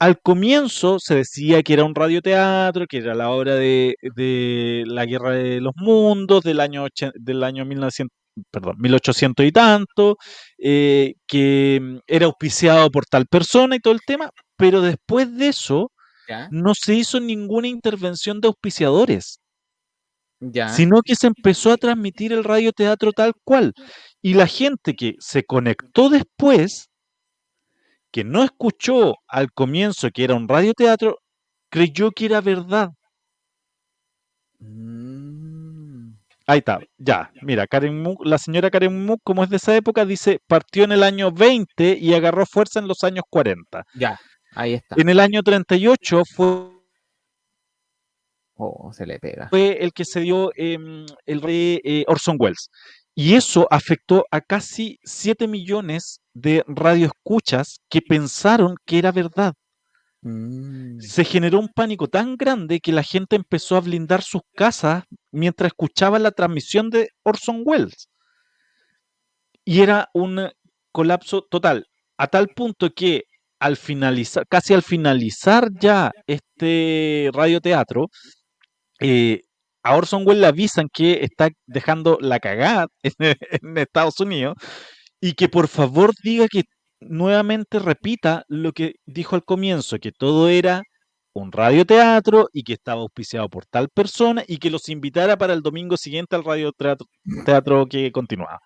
[0.00, 5.06] al comienzo se decía que era un radioteatro, que era la obra de, de la
[5.06, 8.16] Guerra de los Mundos del año, del año 1900,
[8.50, 10.16] perdón, 1800 y tanto,
[10.58, 15.48] eh, que mm, era auspiciado por tal persona y todo el tema, pero después de
[15.48, 15.92] eso
[16.28, 16.48] ya.
[16.50, 19.40] no se hizo ninguna intervención de auspiciadores
[20.40, 20.68] Ya.
[20.68, 23.72] sino que se empezó a transmitir el radioteatro tal cual.
[24.22, 26.90] Y la gente que se conectó después,
[28.10, 31.18] que no escuchó al comienzo que era un radioteatro,
[31.70, 32.90] creyó que era verdad.
[34.60, 35.47] Mm,
[36.50, 37.30] Ahí está, ya.
[37.42, 40.92] Mira, Karen Mook- la señora Karen Mook, como es de esa época, dice, partió en
[40.92, 43.84] el año 20 y agarró fuerza en los años 40.
[43.94, 44.18] ya.
[44.54, 44.96] Ahí está.
[44.98, 46.70] En el año 38 fue,
[48.56, 49.48] Oh, se le pega.
[49.50, 52.70] fue el que se dio em, el rey eh, Orson Welles.
[53.14, 59.52] Y eso afectó a casi 7 millones de radioescuchas que pensaron que era verdad.
[60.22, 61.00] Mm.
[61.00, 65.68] Se generó un pánico tan grande que la gente empezó a blindar sus casas mientras
[65.68, 68.08] escuchaba la transmisión de Orson Welles.
[69.64, 70.50] Y era un
[70.92, 73.24] colapso total, a tal punto que
[73.60, 78.06] al finalizar, casi al finalizar ya este radioteatro,
[79.00, 79.42] eh,
[79.82, 84.56] a Orson Welles le avisan que está dejando la cagada en Estados Unidos
[85.20, 86.64] y que por favor diga que
[87.00, 90.82] nuevamente repita lo que dijo al comienzo, que todo era
[91.34, 95.62] un radioteatro y que estaba auspiciado por tal persona y que los invitara para el
[95.62, 97.06] domingo siguiente al radioteatro
[97.44, 98.60] teatro que continuaba.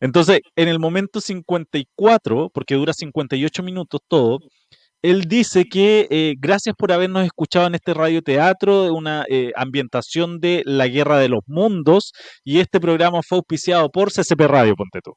[0.00, 4.38] Entonces, en el momento 54, porque dura 58 minutos todo,
[5.02, 10.62] él dice que eh, gracias por habernos escuchado en este radioteatro, una eh, ambientación de
[10.66, 12.12] la Guerra de los Mundos,
[12.44, 15.12] y este programa fue auspiciado por CCP Radio, ponte tú.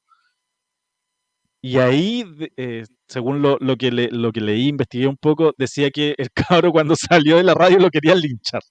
[1.64, 2.26] Y ahí,
[2.58, 6.30] eh, según lo, lo que le- lo que leí, investigué un poco, decía que el
[6.66, 8.62] cabro cuando salió de la radio lo querían linchar.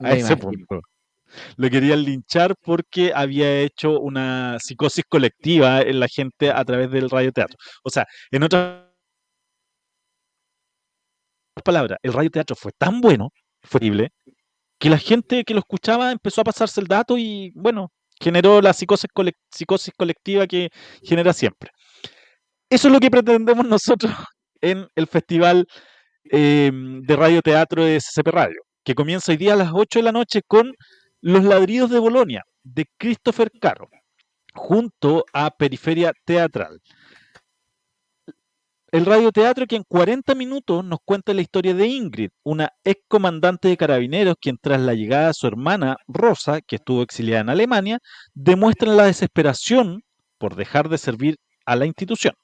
[0.00, 0.50] A Me ese imagino.
[0.66, 0.80] punto.
[1.56, 7.10] Lo querían linchar porque había hecho una psicosis colectiva en la gente a través del
[7.10, 7.56] radioteatro.
[7.82, 8.84] O sea, en otras
[11.64, 13.30] palabras, el radioteatro fue tan bueno,
[13.62, 14.10] fue horrible,
[14.78, 18.72] que la gente que lo escuchaba empezó a pasarse el dato y, bueno, generó la
[18.72, 20.68] psicosis, colec- psicosis colectiva que
[21.02, 21.70] genera siempre.
[22.70, 24.12] Eso es lo que pretendemos nosotros
[24.60, 25.66] en el Festival
[26.30, 30.12] eh, de Radioteatro de SCP Radio, que comienza hoy día a las 8 de la
[30.12, 30.72] noche con
[31.20, 33.88] Los Ladridos de Bolonia, de Christopher Caro,
[34.54, 36.80] junto a Periferia Teatral.
[38.94, 43.66] El radioteatro que en 40 minutos nos cuenta la historia de Ingrid, una ex comandante
[43.66, 47.98] de carabineros quien tras la llegada de su hermana Rosa, que estuvo exiliada en Alemania,
[48.34, 50.02] demuestra la desesperación
[50.38, 52.34] por dejar de servir a la institución,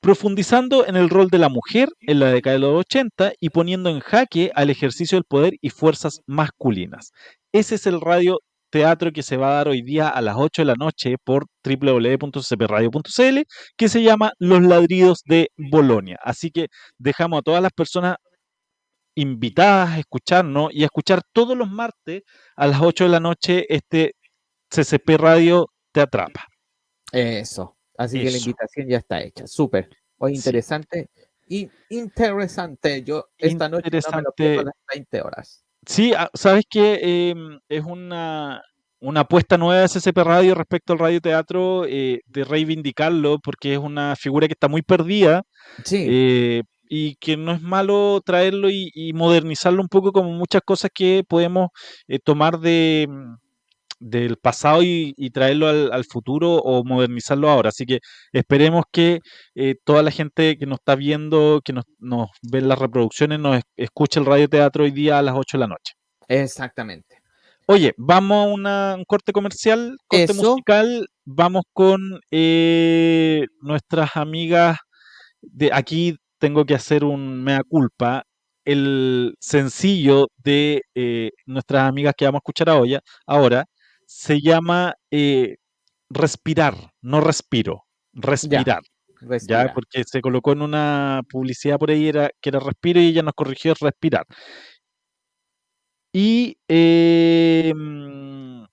[0.00, 3.88] profundizando en el rol de la mujer en la década de los 80 y poniendo
[3.88, 7.12] en jaque al ejercicio del poder y fuerzas masculinas.
[7.52, 8.40] Ese es el radio
[8.70, 11.46] teatro que se va a dar hoy día a las 8 de la noche por
[11.64, 13.38] www.cpradio.cl
[13.76, 16.18] que se llama Los ladridos de Bolonia.
[16.22, 18.16] Así que dejamos a todas las personas
[19.14, 22.22] invitadas a escucharnos y a escuchar todos los martes
[22.56, 24.12] a las 8 de la noche este
[24.70, 26.46] CCP Radio Te Atrapa.
[27.12, 27.76] Eso.
[27.98, 29.46] Así que la invitación ya está hecha.
[29.46, 29.90] Súper.
[30.18, 30.36] Hoy Sí.
[30.38, 31.10] interesante.
[31.48, 33.02] Y interesante.
[33.02, 35.64] Yo esta noche no me lo pierdo a las 20 horas.
[35.86, 37.34] Sí, ah, sabes que
[37.68, 38.60] es una,
[39.00, 44.14] una apuesta nueva de CCP Radio respecto al radioteatro eh, de reivindicarlo porque es una
[44.16, 45.42] figura que está muy perdida
[45.84, 46.06] Sí.
[46.08, 50.90] eh, y que no es malo traerlo y, y modernizarlo un poco como muchas cosas
[50.94, 51.68] que podemos
[52.08, 53.34] eh, tomar de, mm,
[54.00, 57.68] del pasado y, y traerlo al, al futuro o modernizarlo ahora.
[57.68, 58.00] Así que
[58.32, 59.20] esperemos que
[59.54, 63.58] eh, toda la gente que nos está viendo, que nos, nos ve las reproducciones, nos
[63.58, 65.92] es- escuche el radioteatro hoy día a las 8 de la noche.
[66.28, 67.18] Exactamente.
[67.66, 70.34] Oye, vamos a una- un corte comercial, corte Eso.
[70.52, 71.06] musical.
[71.24, 74.78] Vamos con eh, nuestras amigas
[75.42, 76.16] de aquí.
[76.38, 78.24] Tengo que hacer un mea culpa.
[78.64, 83.64] El sencillo de eh, nuestras amigas que vamos a escuchar ahora, ahora
[84.10, 85.58] se llama eh,
[86.08, 88.66] Respirar, no respiro, respirar.
[88.66, 88.80] Ya,
[89.20, 89.72] Respira.
[89.72, 93.34] porque se colocó en una publicidad por ahí era, que era respiro y ella nos
[93.34, 94.24] corrigió respirar.
[96.12, 98.64] Y eh, mm,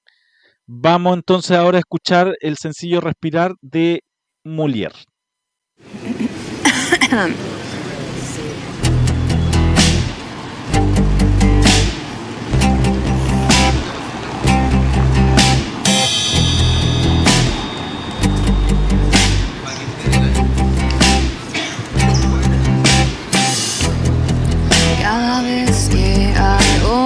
[0.66, 4.02] vamos entonces ahora a escuchar el sencillo Respirar de
[4.44, 4.96] Molière.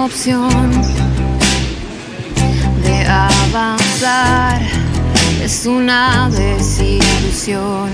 [0.04, 0.50] opción
[2.82, 4.60] de avanzar,
[5.42, 7.88] es una desilusión.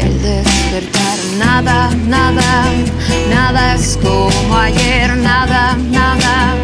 [0.00, 2.64] El despertar, nada, nada,
[3.28, 6.54] nada es como ayer, nada, nada,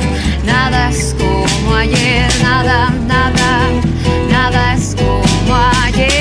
[0.46, 3.68] nada es como ayer, nada, nada,
[4.30, 6.11] nada es como ayer.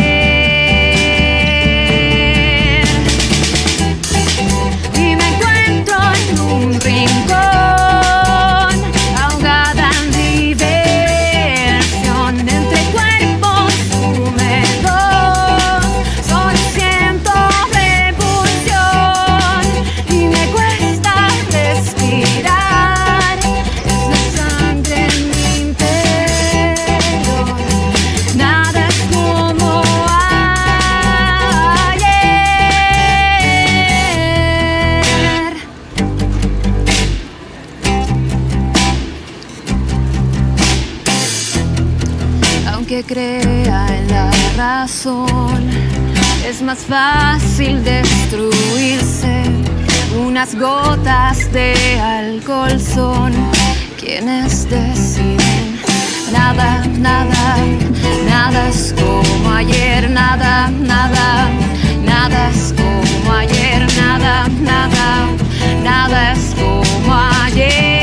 [42.91, 45.69] Que crea en la razón.
[46.45, 49.43] Es más fácil destruirse.
[50.27, 53.31] Unas gotas de alcohol son
[53.97, 55.79] quienes deciden.
[56.33, 57.55] Nada, nada,
[58.29, 61.49] nada es como ayer, nada, nada,
[62.03, 65.29] nada es como ayer, nada, nada,
[65.81, 68.00] nada es como ayer.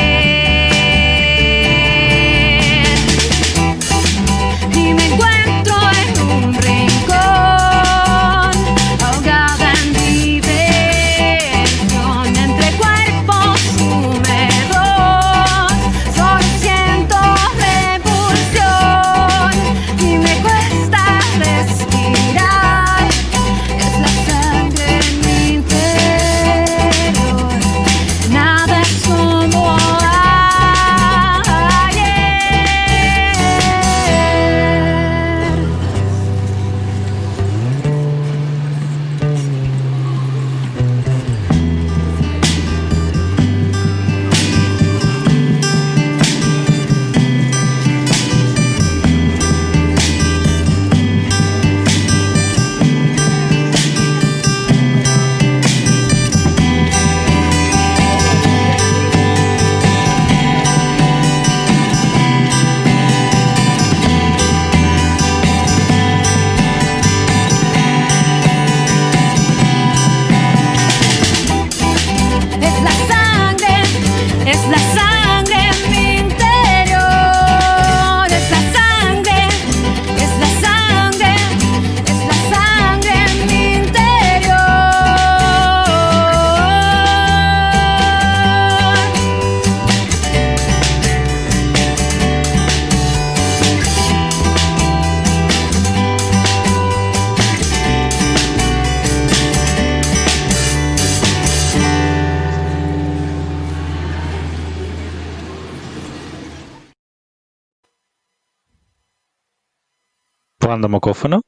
[110.89, 111.43] Mocófono.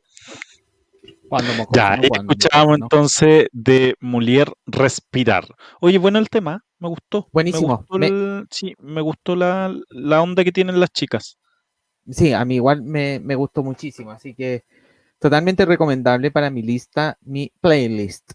[1.28, 2.84] Cuando mocófono, Ya, cuando escuchábamos mocófono.
[2.84, 5.46] entonces de Mulier Respirar.
[5.80, 7.28] Oye, bueno el tema, me gustó.
[7.32, 7.68] Buenísimo.
[7.68, 11.38] Me gustó Me- el- sí, me gustó la, la onda que tienen las chicas.
[12.10, 14.64] Sí, a mí igual me, me gustó muchísimo, así que
[15.20, 18.32] totalmente recomendable para mi lista, mi playlist.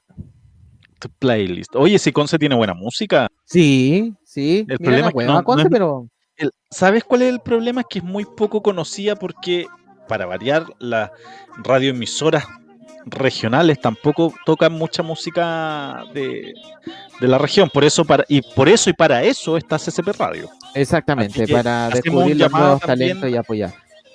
[1.00, 1.76] Tu playlist.
[1.76, 3.28] Oye, si Conce tiene buena música.
[3.44, 4.60] Sí, sí.
[4.70, 7.40] El mira problema la es que no Conce, es- pero El- ¿Sabes cuál es el
[7.42, 7.82] problema?
[7.82, 9.66] Es que es muy poco conocida porque,
[10.08, 11.12] para variar, las
[11.58, 12.46] radioemisoras
[13.08, 16.54] regionales tampoco tocan mucha música de,
[17.20, 17.70] de la región.
[17.72, 20.50] Por eso para, y por eso y para eso está CCP Radio.
[20.74, 23.74] exactamente, para descubrir los nuevos también talentos y apoyar.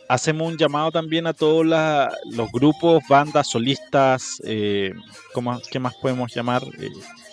[0.09, 4.93] Hacemos un llamado también a todos la- los grupos, bandas, solistas, eh,
[5.33, 6.63] ¿cómo- ¿qué más podemos llamar?
[6.81, 6.89] Eh,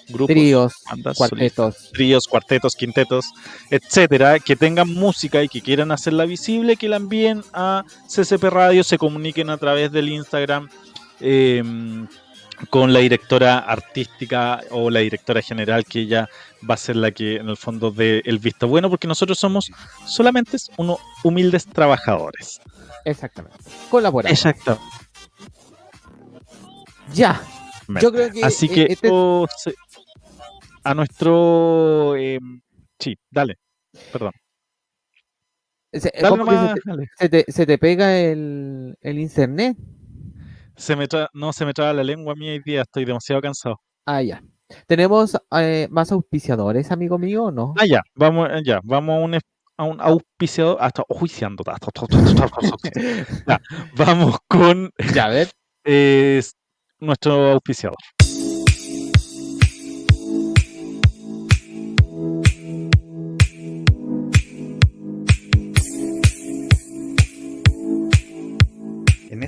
[0.09, 1.91] grupos, Tríos, bandas, solistas, cuartetos.
[1.91, 3.25] tríos, cuartetos, quintetos,
[3.69, 8.83] etcétera, que tengan música y que quieran hacerla visible, que la envíen a CCP Radio,
[8.83, 10.69] se comuniquen a través del Instagram
[11.19, 11.63] eh,
[12.69, 16.27] con la directora artística o la directora general, que ella
[16.67, 19.69] va a ser la que en el fondo dé el visto bueno, porque nosotros somos
[20.07, 22.59] solamente unos humildes trabajadores.
[23.05, 23.57] Exactamente.
[23.91, 24.31] Colaborar.
[24.31, 24.79] Exacto.
[27.13, 27.41] Ya.
[28.01, 29.47] Yo creo que Así eh, que este- oh,
[30.89, 32.15] a nuestro...
[32.15, 32.39] eh,
[32.99, 33.55] sí, dale.
[34.11, 34.31] Perdón.
[35.93, 37.07] se, Dale ¿cómo que se nomás, te- dale.
[37.17, 39.77] se, te, se te pega el, el internet.
[40.75, 43.79] Se me tra- no se me traba la lengua mía hoy día, estoy demasiado cansado.
[44.05, 44.43] Ah, ya.
[44.85, 47.73] ¿Tenemos eh, más auspiciadores, amigo mío, o no?
[47.77, 49.39] Ah, ya, vamos, eh, ya, vamos a un,
[49.77, 51.63] a un auspiciador, hasta oficiando.
[53.47, 53.59] Ya,
[53.95, 55.49] vamos con Ya, a ver.
[55.85, 56.41] eh,
[56.99, 57.97] nuestro auspiciador.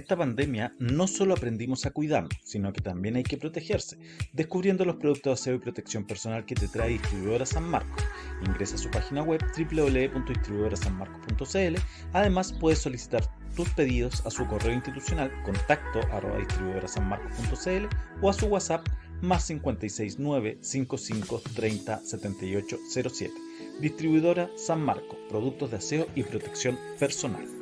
[0.10, 4.00] Esta pandemia no solo aprendimos a cuidarnos, sino que también hay que protegerse,
[4.34, 8.04] descubriendo los productos de aseo y protección personal que te trae Distribuidora San Marcos.
[8.44, 11.76] Ingresa a su página web www.distribuidorasanmarcos.cl.
[12.14, 13.24] Además, puedes solicitar
[13.56, 17.88] tus pedidos a su correo institucional contacto arroba distribuidorasanmarcos.cl
[18.24, 18.88] o a su WhatsApp
[19.22, 23.32] más 569 55 30 78 07.
[23.80, 27.59] Distribuidora San Marcos, productos de aseo y protección personal.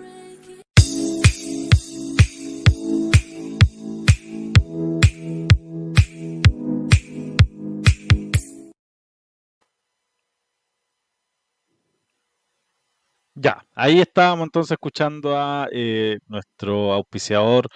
[13.75, 17.67] Ahí estábamos entonces escuchando a eh, nuestro auspiciador,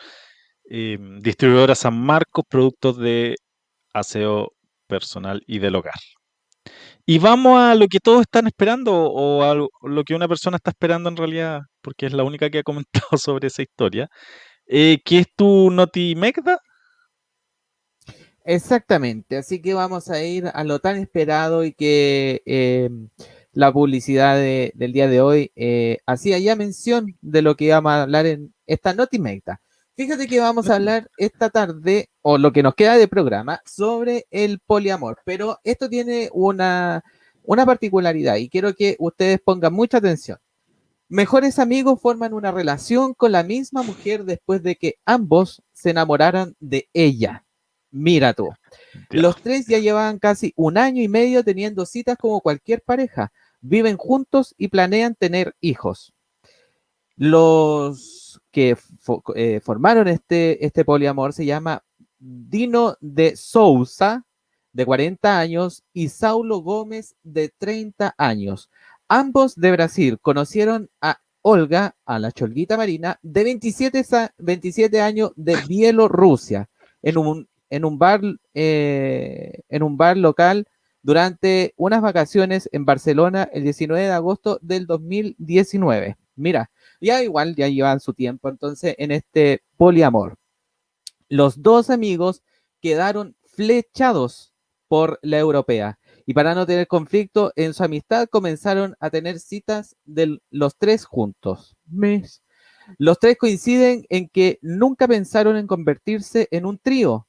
[0.69, 3.35] eh, distribuidora San Marcos, productos de
[3.93, 4.53] aseo
[4.87, 5.93] personal y del hogar.
[7.05, 9.69] Y vamos a lo que todos están esperando o a lo-
[10.05, 13.47] que una persona está esperando en realidad, porque es la única que ha comentado sobre
[13.47, 14.07] esa historia.
[14.67, 16.59] Eh, ¿Qué es tu Noti Megda?
[18.43, 22.89] Exactamente, así que vamos a ir a lo tan esperado y que eh,
[23.53, 27.91] la publicidad de- del día de hoy eh, hacía ya mención de lo que vamos
[27.91, 29.61] a hablar en esta Notimecta.
[29.95, 34.25] Fíjate que vamos a hablar esta tarde, o lo que nos queda de programa, sobre
[34.31, 37.03] el poliamor, pero esto tiene una,
[37.43, 40.37] una particularidad y quiero que ustedes pongan mucha atención.
[41.09, 46.55] Mejores amigos forman una relación con la misma mujer después de que ambos se enamoraran
[46.61, 47.43] de ella.
[47.91, 48.49] Mira tú.
[49.09, 53.33] Los tres ya llevaban casi un año y medio teniendo citas como cualquier pareja.
[53.61, 56.13] Viven juntos y planean tener hijos.
[57.17, 58.77] Los que
[59.35, 61.83] eh, formaron este, este poliamor se llama
[62.19, 64.25] Dino de Souza,
[64.73, 68.69] de 40 años, y Saulo Gómez, de 30 años.
[69.07, 75.31] Ambos de Brasil conocieron a Olga, a la cholguita marina, de 27, sa- 27 años,
[75.35, 76.69] de Bielorrusia,
[77.01, 78.21] en un, en un bar,
[78.53, 80.67] eh, en un bar local
[81.03, 86.17] durante unas vacaciones en Barcelona el 19 de agosto del 2019.
[86.35, 90.37] Mira, ya igual ya llevan su tiempo entonces en este poliamor.
[91.29, 92.43] Los dos amigos
[92.81, 94.53] quedaron flechados
[94.87, 99.95] por la europea y para no tener conflicto en su amistad comenzaron a tener citas
[100.05, 101.75] de los tres juntos.
[101.85, 102.43] Mes.
[102.97, 107.27] Los tres coinciden en que nunca pensaron en convertirse en un trío.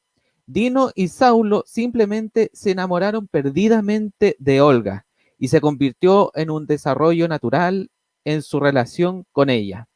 [0.53, 5.07] Dino y Saulo simplemente se enamoraron perdidamente de Olga
[5.39, 7.91] y se convirtió en un desarrollo natural
[8.25, 9.89] en su relación con ella.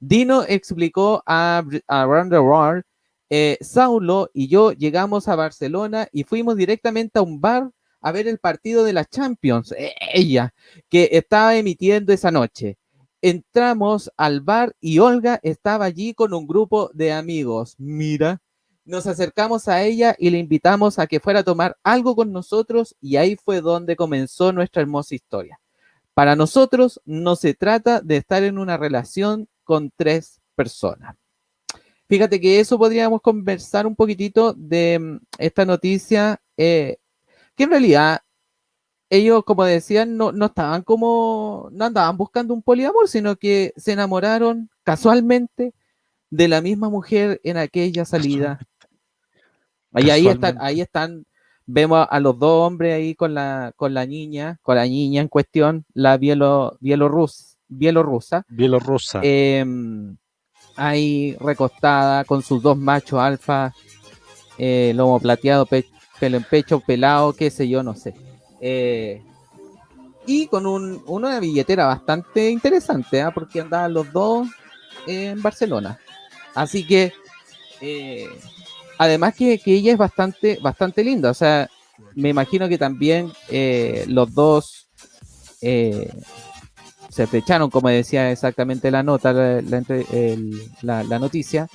[0.00, 2.82] Dino explicó a, a World,
[3.28, 7.70] eh, Saulo y yo llegamos a Barcelona y fuimos directamente a un bar
[8.00, 10.52] a ver el partido de la Champions, eh, ella,
[10.88, 12.78] que estaba emitiendo esa noche.
[13.22, 17.76] Entramos al bar y Olga estaba allí con un grupo de amigos.
[17.78, 18.40] Mira,
[18.84, 22.96] nos acercamos a ella y le invitamos a que fuera a tomar algo con nosotros
[23.00, 25.60] y ahí fue donde comenzó nuestra hermosa historia.
[26.14, 31.16] Para nosotros no se trata de estar en una relación con tres personas.
[32.08, 36.98] Fíjate que eso podríamos conversar un poquitito de mm, esta noticia, eh,
[37.54, 38.20] que en realidad
[39.10, 43.92] ellos, como decían, no, no estaban como, no andaban buscando un poliamor, sino que se
[43.92, 45.72] enamoraron casualmente
[46.30, 48.60] de la misma mujer en aquella salida.
[49.92, 51.26] Ahí, ahí están, ahí están,
[51.66, 55.28] vemos a, los dos hombres ahí con la, con la niña, con la niña en
[55.28, 59.20] cuestión, la bielo, bielorrus, bielorrusa, Bielorrusa.
[59.22, 60.16] em,
[60.76, 63.72] ahí recostada con sus dos machos alfa,
[64.58, 65.86] eh, lomo plateado, pe-
[66.18, 68.14] pelo en pecho, pelado, qué sé yo, no sé.
[68.60, 69.22] Eh,
[70.26, 73.30] y con un, una billetera bastante interesante, ¿ah?
[73.32, 74.46] porque andaban los dos
[75.06, 75.98] en Barcelona.
[76.54, 77.12] Así que,
[77.80, 78.26] eh,
[79.00, 81.68] además que, que ella es bastante, bastante linda, o sea,
[82.14, 84.88] me imagino que también eh, los dos
[85.62, 86.10] eh,
[87.08, 91.66] se flecharon, como decía exactamente la nota, la, la entre- el- la- la noticia.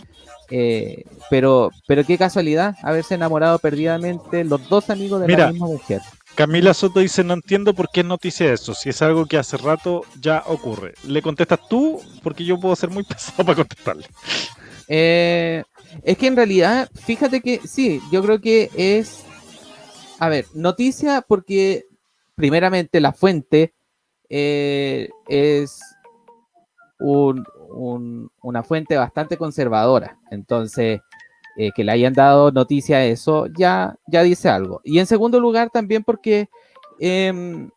[0.51, 5.65] eh, pero, pero qué casualidad haberse enamorado perdidamente los dos amigos de Mira, la misma
[5.67, 6.01] mujer.
[6.35, 9.57] Camila Soto dice, no entiendo por qué es noticia eso, si es algo que hace
[9.57, 10.93] rato ya ocurre.
[11.07, 11.99] ¿Le contestas tú?
[12.21, 14.05] Porque yo puedo ser muy pesado para contestarle.
[14.87, 15.63] Eh,
[16.03, 19.23] es que en realidad, fíjate que sí, yo creo que es,
[20.19, 21.85] a ver, noticia porque
[22.35, 23.73] primeramente la fuente
[24.29, 25.79] eh, es
[26.99, 31.01] un- un- una fuente bastante conservadora, entonces
[31.57, 34.81] eh, que le hayan dado noticia a eso ya, ya dice algo.
[34.83, 36.49] Y en segundo lugar también porque
[36.99, 37.69] em,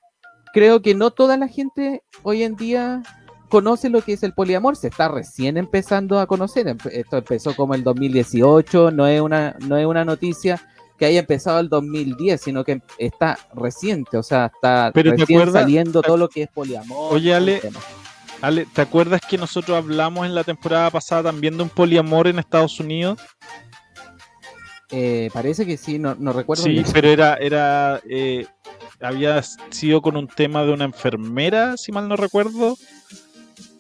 [0.53, 3.03] creo que no toda la gente hoy en día
[3.49, 6.77] conoce lo que es el poliamor, se está recién empezando a conocer.
[6.93, 10.61] Esto empezó como el 2018, no es una, no es una noticia
[10.99, 15.41] que haya empezado el 2010, sino que está reciente, o sea, está Pero ¿te recién
[15.41, 15.63] acuerdas?
[15.63, 17.15] saliendo todo lo que es poliamor.
[17.15, 17.61] Oye, Ale.
[18.41, 22.39] Ale, ¿te acuerdas que nosotros hablamos en la temporada pasada también de un poliamor en
[22.39, 23.21] Estados Unidos?
[24.91, 26.63] Eh, parece que sí, no, no recuerdo.
[26.63, 26.85] Sí, bien.
[26.93, 28.47] pero era, era, eh,
[29.01, 32.77] había sido con un tema de una enfermera, si mal no recuerdo,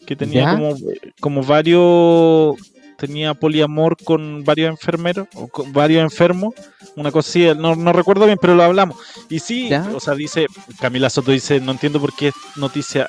[0.08, 0.52] que tenía ¿Ya?
[0.52, 0.74] como,
[1.20, 2.56] como varios,
[2.96, 6.54] tenía poliamor con varios enfermeros, o con varios enfermos,
[6.96, 8.96] una cosa así, no, no recuerdo bien, pero lo hablamos.
[9.28, 9.86] Y sí, ¿Ya?
[9.94, 10.46] o sea, dice,
[10.80, 13.06] Camila Soto dice, no entiendo por qué es noticia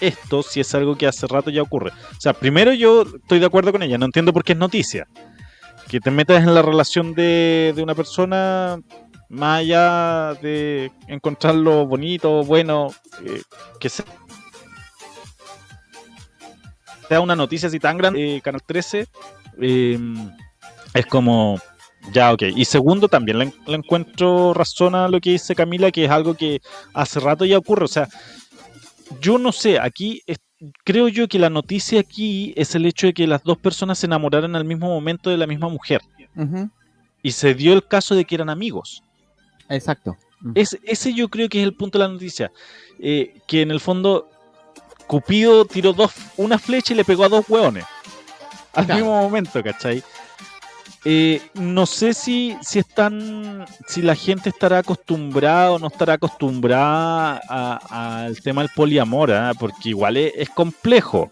[0.00, 1.90] esto si es algo que hace rato ya ocurre.
[2.16, 5.06] O sea, primero yo estoy de acuerdo con ella, no entiendo por qué es noticia.
[5.90, 8.80] Que te metas en la relación de, de una persona
[9.28, 12.88] más allá de encontrarlo bonito, bueno,
[13.26, 13.42] eh,
[13.78, 14.06] que sea
[17.08, 19.06] sea una noticia así tan grande, eh, Canal 13,
[19.60, 19.98] eh,
[20.94, 21.58] es como,
[22.12, 22.42] ya, ok.
[22.54, 26.34] Y segundo, también le, le encuentro razón a lo que dice Camila, que es algo
[26.34, 26.60] que
[26.94, 27.84] hace rato ya ocurre.
[27.84, 28.08] O sea,
[29.20, 30.38] yo no sé, aquí es-
[30.84, 34.06] creo yo que la noticia aquí es el hecho de que las dos personas se
[34.06, 36.00] enamoraron al mismo momento de la misma mujer.
[37.22, 39.02] Y se dio el caso de que eran amigos.
[39.68, 40.16] Exacto.
[40.54, 42.52] Es, ese yo creo que es el punto de la noticia.
[43.00, 44.28] Eh, que en el fondo
[45.08, 47.84] Cupido tiró dos, una flecha y le pegó a dos hueones.
[48.74, 49.00] Al Claro.
[49.00, 50.02] mismo momento, ¿cachai?
[51.04, 53.64] Eh, no sé si, si están.
[53.86, 57.38] si la gente estará acostumbrada o no estará acostumbrada
[58.26, 59.52] al tema del poliamor, ¿ah?
[59.58, 61.30] porque igual es, es complejo.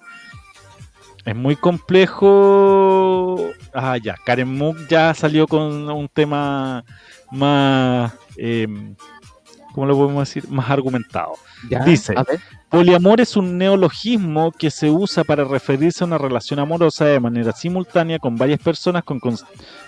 [1.24, 3.50] Es muy complejo.
[3.74, 4.14] Ah, ya.
[4.24, 6.84] Karen Mook ya salió con un tema
[7.32, 8.12] más.
[8.36, 8.94] em,
[9.76, 10.48] ¿Cómo lo podemos decir?
[10.48, 11.34] Más argumentado.
[11.68, 12.14] Ya, Dice.
[12.70, 17.52] Poliamor es un neologismo que se usa para referirse a una relación amorosa de manera
[17.52, 19.44] simultánea con varias personas con, cons-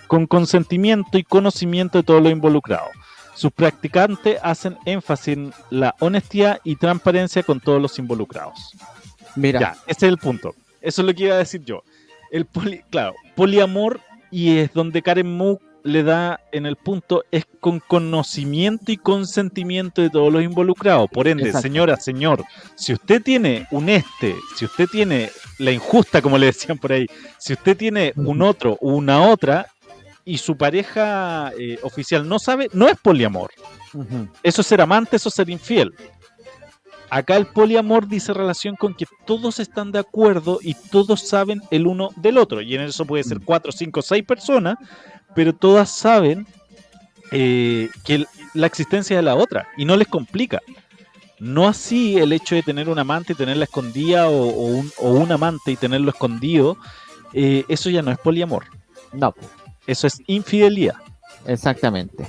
[0.06, 2.90] con consentimiento y conocimiento de todos los involucrados.
[3.34, 8.72] Sus practicantes hacen énfasis en la honestidad y transparencia con todos los involucrados.
[9.36, 10.54] Mira, Ya, ese es el punto.
[10.82, 11.82] Eso es lo que iba a decir yo.
[12.30, 17.46] El poli, claro, poliamor y es donde Karen Mook le da en el punto es
[17.60, 21.08] con conocimiento y consentimiento de todos los involucrados.
[21.10, 21.62] Por ende, Exacto.
[21.62, 22.44] señora, señor,
[22.76, 27.06] si usted tiene un este, si usted tiene la injusta, como le decían por ahí,
[27.38, 29.66] si usted tiene un otro o una otra
[30.24, 33.50] y su pareja eh, oficial no sabe, no es poliamor.
[34.42, 35.94] Eso es ser amante, eso es ser infiel.
[37.10, 41.86] Acá el poliamor dice relación con que todos están de acuerdo y todos saben el
[41.86, 42.60] uno del otro.
[42.60, 44.76] Y en eso puede ser cuatro, cinco, seis personas,
[45.38, 46.48] pero todas saben
[47.30, 50.58] eh, que el- la existencia de la otra y no les complica.
[51.38, 55.10] No así el hecho de tener un amante y tenerla escondida o, o un, o
[55.12, 56.76] un amante y tenerlo escondido,
[57.34, 58.64] eh, eso ya no es poliamor,
[59.12, 59.32] No,
[59.86, 60.96] eso es infidelidad.
[61.46, 62.26] exactamente.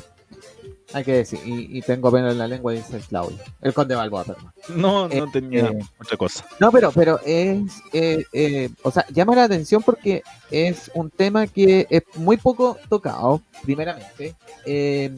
[0.93, 3.37] Hay que decir, y, y tengo pena en la lengua, dice Claudio.
[3.61, 4.51] El conde Balboa, perdón.
[4.69, 6.45] No, no Eh, tenía eh, otra cosa.
[6.59, 7.61] No, pero, pero es,
[7.93, 12.77] eh, eh, o sea, llama la atención porque es un tema que es muy poco
[12.89, 14.35] tocado, primeramente,
[14.65, 15.15] eh,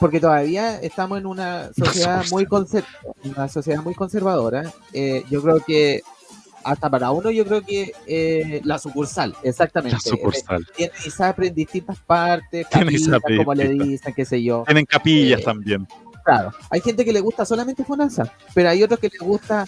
[0.00, 2.46] porque todavía estamos en una sociedad muy
[3.24, 4.64] una sociedad muy conservadora.
[5.30, 6.02] Yo creo que
[6.64, 9.96] hasta para uno, yo creo que eh, la sucursal, exactamente.
[10.04, 10.66] La sucursal.
[10.76, 14.64] Tiene ISAPRE en distintas partes, ISAPRE como le dicen, qué sé yo.
[14.66, 15.86] Tienen capillas Eh, también.
[16.24, 19.64] Claro, hay gente que le gusta solamente FONASA, pero hay otros que les gusta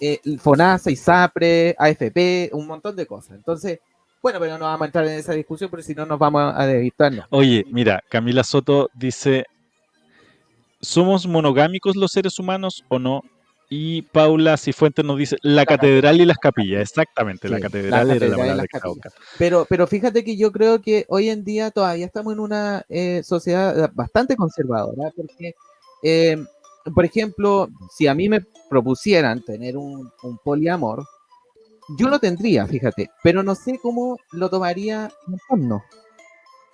[0.00, 3.36] eh, FONASA, ISAPRE, AFP, un montón de cosas.
[3.36, 3.78] Entonces,
[4.22, 6.66] bueno, pero no vamos a entrar en esa discusión porque si no nos vamos a
[6.66, 7.26] desvirtuarnos.
[7.30, 9.44] Oye, mira, Camila Soto dice,
[10.80, 13.22] ¿somos monogámicos los seres humanos o no?
[13.68, 16.82] Y Paula Cifuentes nos dice, la catedral y las capillas.
[16.82, 18.94] Exactamente, la catedral la era la palabra que estaba.
[19.38, 23.22] Pero, pero fíjate que yo creo que hoy en día todavía estamos en una eh,
[23.24, 25.54] sociedad bastante conservadora, porque,
[26.02, 26.36] eh,
[26.94, 31.04] por ejemplo, si a mí me propusieran tener un, un poliamor,
[31.88, 35.84] yo lo tendría, fíjate, pero no sé cómo lo tomaría mi entorno.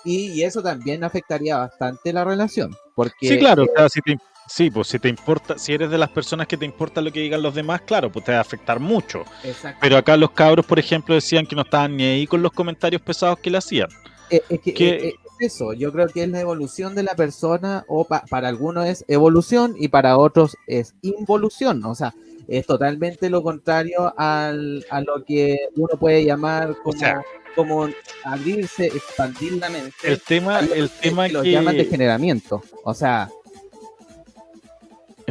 [0.04, 4.18] Y, y eso también afectaría bastante la relación, porque Sí, claro, o sea, si te,
[4.52, 7.20] sí, pues si te importa, si eres de las personas que te importa lo que
[7.20, 9.24] digan los demás, claro, pues te va a afectar mucho.
[9.44, 9.78] Exacto.
[9.80, 13.00] Pero acá los cabros, por ejemplo, decían que no estaban ni ahí con los comentarios
[13.02, 13.88] pesados que le hacían.
[14.30, 17.02] Eh, es que, que- eh, eh, es eso, yo creo que es la evolución de
[17.02, 22.12] la persona, o pa- para algunos es evolución y para otros es involución, o sea,
[22.46, 27.22] es totalmente lo contrario al, a lo que uno puede llamar como, sea-
[27.56, 27.88] como
[28.24, 29.94] abrirse, expandir la mente.
[30.04, 33.30] El tema, el otros que- tema que lo llaman degeneramiento, o sea,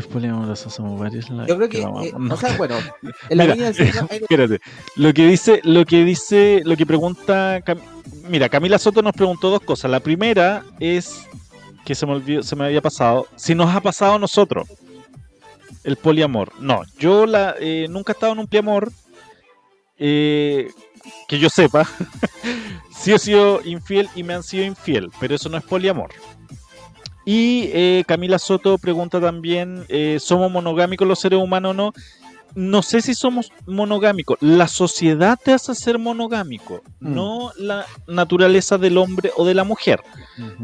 [0.08, 1.30] Somos varios.
[1.30, 2.34] la- yo creo que, vamos- eh, no.
[2.34, 2.76] o sea, bueno,
[3.30, 3.72] en la Mira, línea
[4.10, 4.60] hay- Espérate.
[4.96, 7.80] Lo que dice, lo que dice, lo que pregunta, Cam-
[8.28, 9.90] mira, Camila Soto nos preguntó dos cosas.
[9.92, 11.26] La primera es
[11.86, 13.28] que se me olvidó, se me había pasado.
[13.36, 14.68] Si nos ha pasado a nosotros
[15.84, 16.52] el poliamor.
[16.60, 18.92] No, yo la, eh, nunca he estado en un poliamor.
[19.98, 20.70] eh,
[21.28, 21.88] que yo sepa.
[22.92, 26.10] sí he sido infiel y me han sido infiel, pero eso no es poliamor.
[27.32, 31.94] Y eh, Camila Soto pregunta también, eh, ¿somos monogámicos los seres humanos o no?
[32.56, 34.40] No sé si somos monogámicos.
[34.42, 37.14] La sociedad te hace ser monogámico, Mm.
[37.14, 40.02] no la naturaleza del hombre o de la mujer.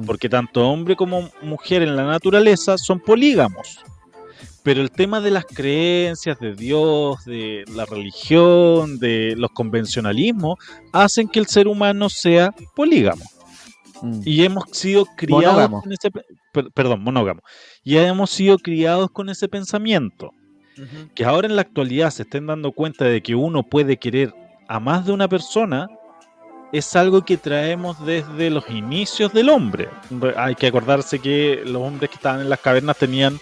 [0.08, 3.78] Porque tanto hombre como mujer en la naturaleza son polígamos.
[4.64, 10.58] Pero el tema de las creencias de Dios, de la religión, de los convencionalismos,
[10.92, 13.24] hacen que el ser humano sea polígamo.
[14.02, 14.22] Mm.
[14.26, 15.82] Y hemos sido criados Monógamo.
[15.84, 16.10] con ese...
[16.56, 17.42] pe- per- perdón, monógamo.
[17.84, 20.32] Y hemos sido criados con ese pensamiento.
[21.14, 24.34] Que ahora en la actualidad se estén dando cuenta de que uno puede querer
[24.68, 25.88] a más de una persona,
[26.74, 29.88] es algo que traemos desde los inicios del hombre.
[30.12, 33.40] Re- Hay que acordarse que los hombres que estaban en las cavernas tenían...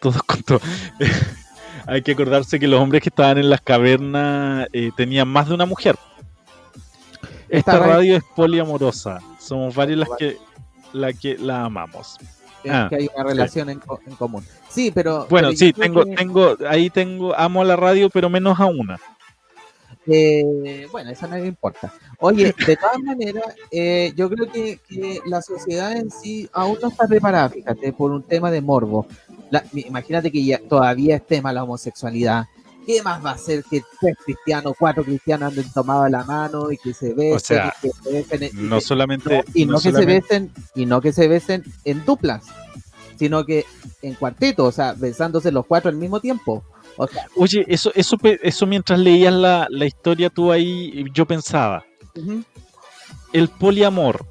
[0.00, 0.60] Todos con todo.
[1.86, 5.54] Hay que acordarse que los hombres que estaban en las cavernas eh, tenían más de
[5.54, 5.96] una mujer.
[7.48, 9.18] Esta Esta radio- radio es poliamorosa.
[9.38, 10.38] Somos varios las que
[10.92, 12.16] la que la amamos.
[12.64, 14.44] Es Ah, que hay una relación en, co- en común.
[14.68, 15.26] Sí, pero.
[15.30, 18.66] Bueno, pero sí, tengo, que, tengo, ahí tengo, amo a la radio, pero menos a
[18.66, 18.98] una.
[20.06, 21.92] eh, bueno, eso no me importa.
[22.18, 26.88] Oye, de todas maneras, eh, yo creo que, que la sociedad en sí aún no
[26.88, 29.06] está preparada, fíjate, por un tema de morbo.
[29.50, 32.44] La- imagínate que ya todavía es tema la homosexualidad.
[32.92, 36.72] ¿Qué más va a ser que tres cristianos, cuatro cristianos anden tomados de la mano
[36.72, 37.38] y que se besen?
[37.38, 40.86] sea, y que se besen y No solamente, y no, que solamente- se besen y
[40.86, 42.44] no que se besen en duplas
[43.18, 43.66] sino que
[44.00, 46.64] en cuarteto o sea besándose los cuatro al mismo tiempo
[46.96, 51.84] o sea Oye, eso, eso, mientras leías la, la historia tú ahí, yo pensaba,
[53.32, 54.26] el poliamor,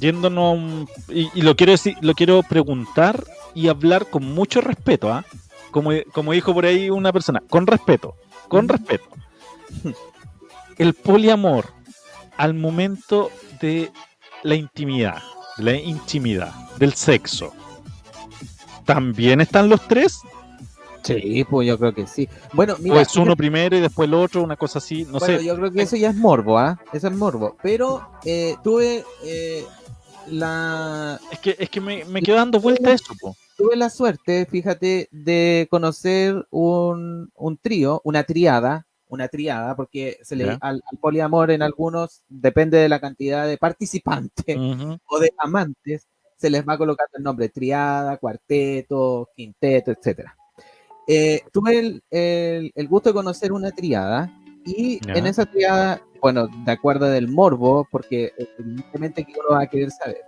[0.00, 3.24] yéndonos, y, y lo quiero decir, lo quiero preguntar
[3.54, 5.24] y hablar con mucho respeto, ¿ah?
[5.72, 8.14] Como, como dijo por ahí una persona, con respeto,
[8.46, 9.06] con respeto.
[10.78, 11.66] El poliamor
[12.36, 13.90] al momento de
[14.44, 15.20] la intimidad,
[15.58, 17.52] la intimidad, del sexo.
[18.84, 20.20] ¿También están los tres?
[21.02, 24.14] sí pues yo creo que sí bueno mira ¿O es uno primero y después el
[24.14, 24.42] otro?
[24.42, 25.44] Una cosa así, no bueno, sé.
[25.44, 29.64] yo creo que eso ya es morbo ah eso es morbo pero eh, tuve eh,
[30.28, 33.36] la Es que, es que me, me quedo dando vuelta eso, po.
[33.56, 40.36] Tuve la suerte fíjate de conocer un, un trío una triada una triada porque se
[40.36, 44.56] le al, al poliamor en algunos depende de la cantidad de participantes
[45.06, 46.06] o de amantes,
[46.38, 50.34] se les va colocando el nombre triada, cuarteto, quinteto, etcétera.
[51.06, 54.32] Eh, tuve el, el- el gusto de conocer una triada
[54.64, 59.66] y en esa triada, bueno, de acuerdo del morbo, porque evidentemente que uno va a
[59.66, 60.22] querer saber,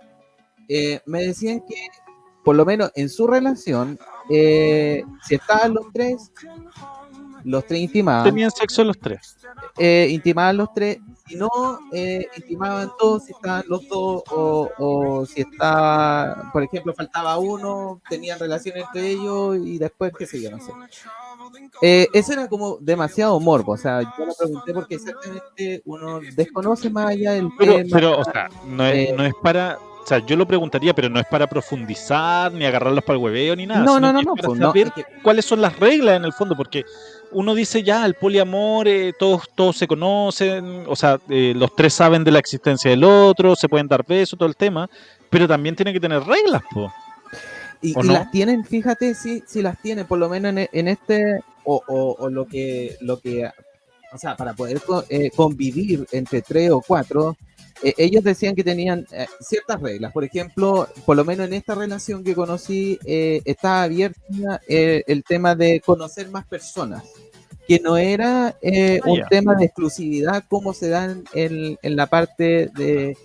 [0.69, 1.75] eh, me decían que
[2.45, 6.31] por lo menos en su relación, eh, si estaban los tres,
[7.43, 9.35] los tres intimaban, Tenían sexo los tres.
[9.77, 11.49] eh, intimaban los tres, si no,
[11.91, 17.99] eh, intimaban todos, si estaban los dos, o, o si estaba, por ejemplo, faltaba uno,
[18.09, 20.71] tenían relación entre ellos y después, qué sé yo, no sé.
[21.81, 26.89] Eh, eso era como demasiado morbo, o sea, yo lo pregunté porque exactamente uno desconoce
[26.89, 27.89] más allá del Pero, tema.
[27.91, 29.77] pero o sea, no es, no es para.
[30.05, 33.55] O sea, yo lo preguntaría, pero no es para profundizar, ni agarrarlos para el hueveo,
[33.55, 33.83] ni nada.
[33.83, 36.31] no, no, no, no, para pues, no, saber que- cuáles son las reglas en el
[36.33, 36.83] fondo, porque
[37.31, 41.95] uno dice ya, el poliamor, eh, todos, todos se conocen, o sea, eh, los tres
[41.95, 44.87] saben de la existencia del otro, se pueden dar besos, todo el tema,
[45.31, 46.93] pero también tiene que tener reglas, po.
[47.81, 48.13] Y, ¿O y no?
[48.13, 52.15] las tienen, fíjate, sí, sí las tienen, por lo menos en, en este, o, o-
[52.19, 53.49] o lo que, lo que,
[54.13, 54.79] o sea, para poder
[55.09, 57.35] eh, convivir entre tres o cuatro,
[57.85, 60.11] eh, ellos decían que tenían eh, ciertas reglas.
[60.11, 65.23] Por ejemplo, por lo menos en esta relación que conocí, eh, estaba abierta eh, el
[65.23, 67.03] tema de conocer más personas,
[67.67, 72.71] que no era Ah, un tema de exclusividad como se dan en, en la parte
[72.75, 73.15] de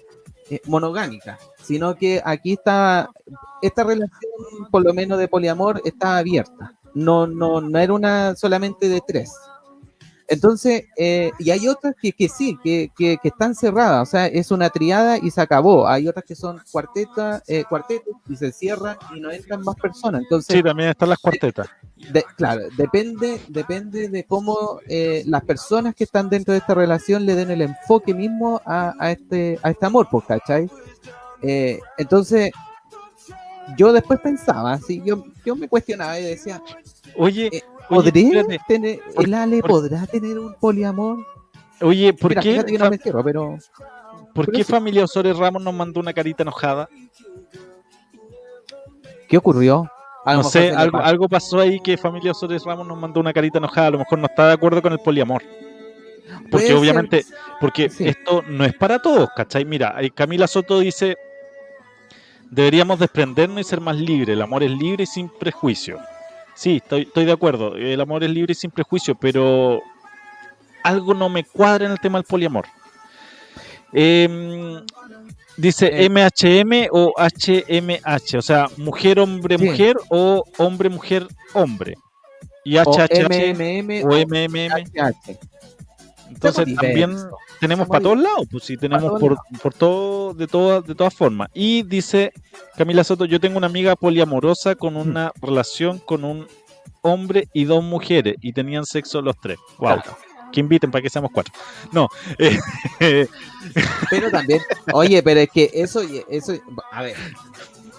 [0.67, 3.09] monogámica, sino que aquí está
[3.63, 4.11] esta relación,
[4.71, 6.75] por lo menos de poliamor, está abierta.
[6.93, 9.33] No, no, no era una solamente de tres.
[10.33, 14.29] Entonces, eh, y hay otras que, que sí, que, que, que están cerradas, o sea,
[14.29, 15.89] es una triada y se acabó.
[15.89, 20.23] Hay otras que son cuarteta, eh, cuartetos y se cierran y no entran más personas.
[20.23, 21.69] Entonces, Sí, también están las cuartetas.
[22.13, 27.27] de- claro, depende, depende de cómo eh, las personas que están dentro de esta relación
[27.27, 30.71] le den el enfoque mismo a, a este, a este amor, pues, ¿cachai?
[31.43, 32.53] Eh, entonces,
[33.77, 36.63] yo después pensaba, así, yo, yo me cuestionaba y decía,
[37.17, 37.51] Oye,
[37.91, 41.19] Eh, oye, ¿podría tener, por- el Ale por- podrá tener un poliamor?
[41.83, 43.57] oye, ¿por Mira, qué, que no me cierro, pero
[44.35, 44.71] ¿por pero qué sí.
[44.73, 46.89] familia Osores Ramos nos mandó una carita enojada?
[49.29, 49.89] ¿qué ocurrió?
[50.25, 51.05] A No sé, algo, pasó.
[51.09, 54.19] algo pasó ahí que familia Osores Ramos nos mandó una carita enojada, a lo mejor
[54.19, 55.43] no está de acuerdo con el poliamor.
[56.51, 56.77] Porque ser.
[56.77, 57.25] obviamente,
[57.61, 58.07] porque Sí.
[58.09, 59.65] esto no es para todos, ¿cachai?
[59.65, 61.17] Mira, ahí Camila Soto dice,
[62.51, 65.99] deberíamos desprendernos y ser más libres, el amor es libre y sin prejuicio.
[66.55, 69.81] Sí, estoy, estoy de acuerdo, el amor es libre y sin prejuicio, pero
[70.83, 72.67] algo no me cuadra en el tema del poliamor.
[73.93, 74.81] Em,
[75.57, 76.09] Dice Eh.
[76.09, 79.65] MHM o HMH, o sea, mujer, hombre, Sí.
[79.65, 81.97] mujer o hombre, mujer, hombre.
[82.65, 84.69] Y O HHH MMM o MMM.
[84.71, 85.39] HH.
[86.31, 87.17] Entonces también.
[87.61, 91.49] Tenemos para todos lados, pues sí, tenemos por, por todo, de todas, de todas formas.
[91.55, 92.33] Y dice
[92.77, 94.97] Camila Soto, yo tengo una amiga poliamorosa con Mm.
[94.97, 96.47] una relación con un
[97.03, 99.59] hombre y dos mujeres y tenían sexo los tres.
[99.79, 100.01] Wow.
[100.03, 100.17] Claro.
[100.53, 101.53] Que inviten para que seamos cuatro.
[101.93, 102.09] No.
[103.01, 103.29] eh,
[104.11, 104.61] Pero también,
[104.93, 106.55] oye, pero es que eso, eso,
[106.91, 107.17] a ver,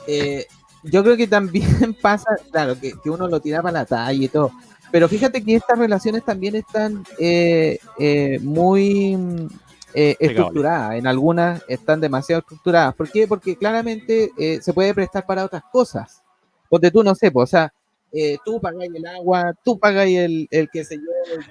[0.07, 0.45] eh,
[0.84, 4.28] yo creo que también pasa, claro, que, que uno lo tira para la talla y
[4.28, 4.51] todo,
[4.91, 9.47] pero fíjate que estas relaciones también están eh, eh, muy mm,
[9.93, 12.95] eh, estructuradas, en algunas están demasiado estructuradas.
[12.95, 13.27] ¿Por qué?
[13.27, 16.21] Porque claramente eh, se puede prestar para otras cosas.
[16.69, 17.73] Donde tú no sé, pues, o sea,
[18.13, 21.01] eh, tú pagáis el agua, tú pagáis el, el que se yo,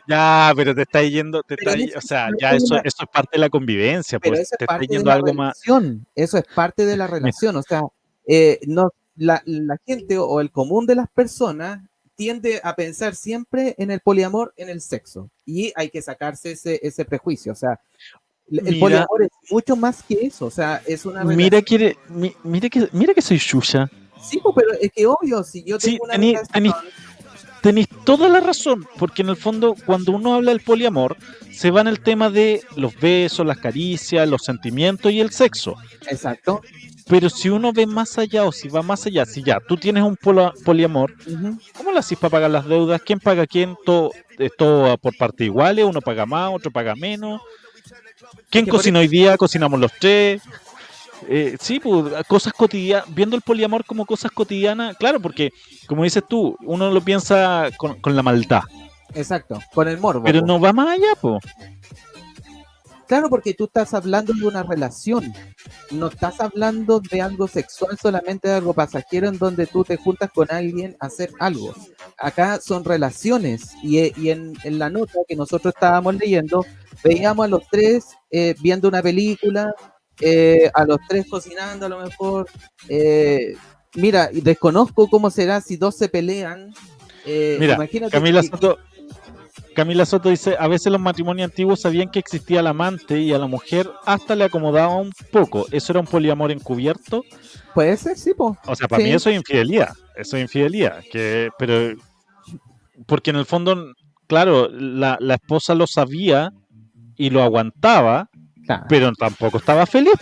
[0.09, 3.39] ya, pero te está yendo, te está, o sea, ya eso, eso es parte de
[3.39, 5.61] la convivencia, pero pues eso te es está parte de yendo la algo más.
[5.65, 6.07] relación.
[6.15, 7.57] Eso es parte de la relación.
[7.57, 7.83] O sea,
[8.27, 11.81] eh, no, la, la gente o el común de las personas
[12.25, 15.31] tiende a pensar siempre en el poliamor, en el sexo.
[15.47, 17.51] Y hay que sacarse ese, ese prejuicio.
[17.53, 17.81] O sea,
[18.51, 18.79] el Mira.
[18.79, 20.45] poliamor es mucho más que eso.
[20.45, 23.89] O sea, es una Mira que, mi- mira que, mira que soy Shusha.
[24.23, 26.75] Sí, pero es que obvio, si yo Sí, tengo una tení- tení-
[27.63, 31.17] Tenéis toda la razón, porque en el fondo cuando uno habla del poliamor,
[31.53, 35.75] se va en el tema de los besos, las caricias, los sentimientos y el sexo.
[36.11, 36.63] exacto.
[37.11, 40.03] Pero si uno ve más allá o si va más allá, si ya tú tienes
[40.05, 41.13] un polo- poliamor.
[41.77, 43.03] ¿cómo lo haces para pagar las deudas?
[43.05, 43.77] ¿Quién paga quién?
[43.85, 45.85] ¿Todo, es todo por parte iguales?
[45.85, 47.41] ¿Uno paga más, otro paga menos?
[48.49, 49.37] ¿Quién cocina hoy día?
[49.37, 50.41] ¿Cocinamos los tres?
[51.29, 55.51] Eh, sí, pues, cosas cotidianas, viendo el poliamor como cosas cotidianas, claro, porque
[55.87, 58.63] como dices tú, uno lo piensa con, con la maldad,
[59.15, 60.23] Exacto, con el morbo.
[60.25, 60.47] pero po.
[60.47, 61.43] no va más allá, pues.
[63.11, 65.33] Claro, porque tú estás hablando de una relación,
[65.91, 70.31] no estás hablando de algo sexual, solamente de algo pasajero en donde tú te juntas
[70.33, 71.75] con alguien a hacer algo.
[72.17, 76.65] Acá son relaciones y, eh, y en, en la nota que nosotros estábamos leyendo,
[77.03, 79.75] veíamos a los tres eh, viendo una película,
[80.21, 82.47] eh, a los tres cocinando a lo mejor.
[82.89, 83.57] eh,
[83.97, 86.73] mira, desconozco cómo será si dos se pelean.
[87.27, 87.75] eh, Mira,
[88.09, 88.79] Camila que- Soto,
[89.75, 93.39] Camila Soto dice, a veces los matrimonios antiguos sabían que existía el amante y a
[93.39, 95.67] la mujer hasta le acomodaba un poco.
[95.71, 97.25] ¿Eso era un poliamor encubierto?
[97.75, 98.57] puede ser, sí, po.
[98.67, 99.09] O sea, para Sí.
[99.09, 99.91] mí eso es infidelidad.
[100.17, 101.03] Eso es infidelidad.
[101.13, 101.95] Que, pero,
[103.07, 103.93] porque en el fondo,
[104.27, 106.53] claro, la, la esposa lo sabía
[107.17, 108.29] y lo aguantaba,
[108.67, 108.87] Claro.
[108.89, 110.15] pero tampoco estaba feliz.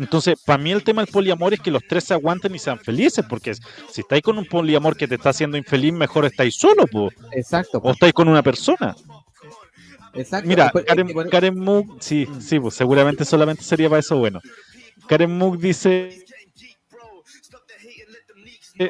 [0.00, 2.78] Entonces, para mí el tema del poliamor es que los tres se aguanten y sean
[2.78, 6.86] felices, porque si estáis con un poliamor que te está haciendo infeliz, mejor estáis solo,
[6.86, 8.96] po, Exacto, o estáis con una persona.
[10.14, 10.48] exacto.
[10.48, 14.16] Mira, Pues, es Karen, por- Karen Moog, sí, sí, pues seguramente solamente sería para eso
[14.16, 14.40] bueno.
[15.06, 16.24] Karen Moog dice,
[18.78, 18.88] eh,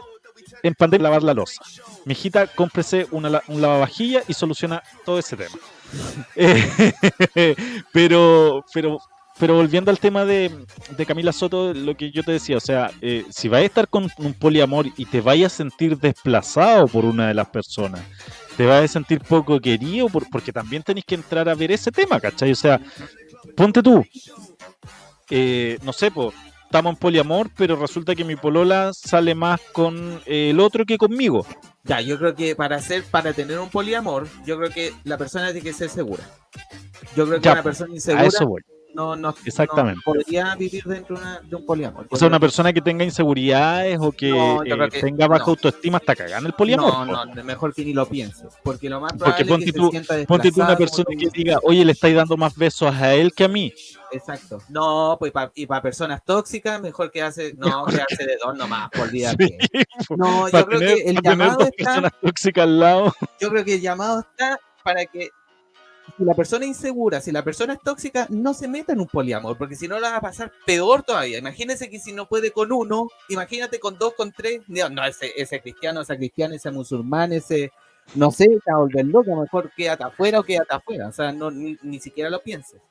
[0.63, 1.61] en pandemia lavar la losa.
[2.05, 5.57] Mijita, cómprese una, un lavavajilla y soluciona todo ese tema.
[6.37, 7.57] Eh,
[7.93, 8.99] pero, pero,
[9.41, 10.51] pero volviendo al tema de,
[10.97, 13.88] de Camila Soto, lo que yo te decía, o sea, eh, si vas a estar
[13.88, 18.03] con un poliamor y te vayas a sentir desplazado por una de las personas,
[18.57, 21.91] te vas a sentir poco querido, por- porque también tenéis que entrar a ver ese
[21.91, 22.53] tema, ¿cachai?
[22.53, 22.80] O sea,
[23.57, 24.05] ponte tú,
[25.30, 26.32] eh, no sé, po,
[26.64, 30.99] estamos en poliamor, pero resulta que mi polola sale más con eh, el otro que
[30.99, 31.47] conmigo.
[31.84, 35.47] Ya, yo creo que para hacer, para tener un poliamor, yo creo que la persona
[35.53, 36.22] tiene que ser segura.
[37.16, 38.61] Yo creo que Ya, una persona A insegura eso voy.
[38.95, 40.01] No, no, Exactamente.
[40.05, 42.07] no podría vivir dentro de, una- de un poliamor.
[42.11, 45.51] O sea, una persona que tenga inseguridades o que, No, eh, que tenga baja no.
[45.51, 47.07] autoestima hasta cagar en el que- poliamor.
[47.07, 48.49] No, no, mejor que ni lo pienses.
[48.62, 51.59] Porque lo más probable es que tú- se sienta Ponte tú una persona que diga,
[51.62, 53.72] oye, le estáis dando más besos a él que a mí.
[54.12, 54.59] Exacto.
[54.68, 58.91] No, pues pa- y para personas tóxicas, mejor que hace, no, quedarse de dos nomás,
[58.91, 59.30] por día.
[59.38, 59.57] Sí.
[60.16, 63.14] No, yo creo tener, que el llamado dos está personas tóxicas al lado.
[63.41, 65.28] yo creo que el llamado está para que
[66.21, 69.07] si la persona es insegura, si la persona es tóxica, no se meta en un
[69.07, 71.39] poliamor, porque si no la va a pasar peor todavía.
[71.39, 74.61] Imagínese que si no puede con uno, imagínate con dos, con tres.
[74.68, 77.73] No, no, ese, ese cristiano, esa cristiana, ese musulmán, ese,
[78.14, 81.09] no sé, se va a volver loca, mejor quédate afuera o quédate afuera.
[81.09, 82.83] O sea, no, ni, ni siquiera lo pienses.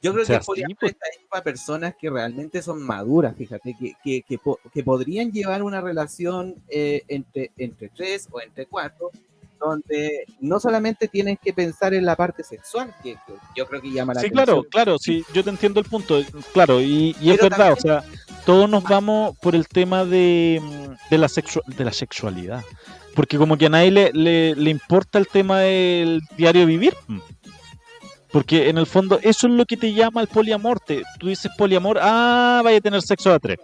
[0.00, 0.92] Yo creo O sea, que el poliamor sí, pues.
[0.92, 4.40] está hecho para personas que realmente son maduras, fíjate, que, que, que,
[4.72, 9.10] que podrían llevar una relación eh, entre, entre tres o entre cuatro,
[9.64, 13.90] donde no solamente tienes que pensar en la parte sexual, que, que yo creo que
[13.92, 14.44] llama la Sí, atención.
[14.46, 16.20] claro, claro, sí, yo te entiendo el punto,
[16.52, 18.02] claro, y, y es verdad, o sea,
[18.44, 22.62] todos nos vamos por el tema de, mm, de, la, sexu- de la sexualidad,
[23.14, 26.94] porque como que a nadie le, le, le importa el tema del diario vivir.
[27.06, 27.18] mm.
[28.30, 30.80] Porque en el fondo eso es lo que te llama el poliamor.
[30.80, 33.58] Te- tú dices poliamor, ah, vaya a tener sexo a tres.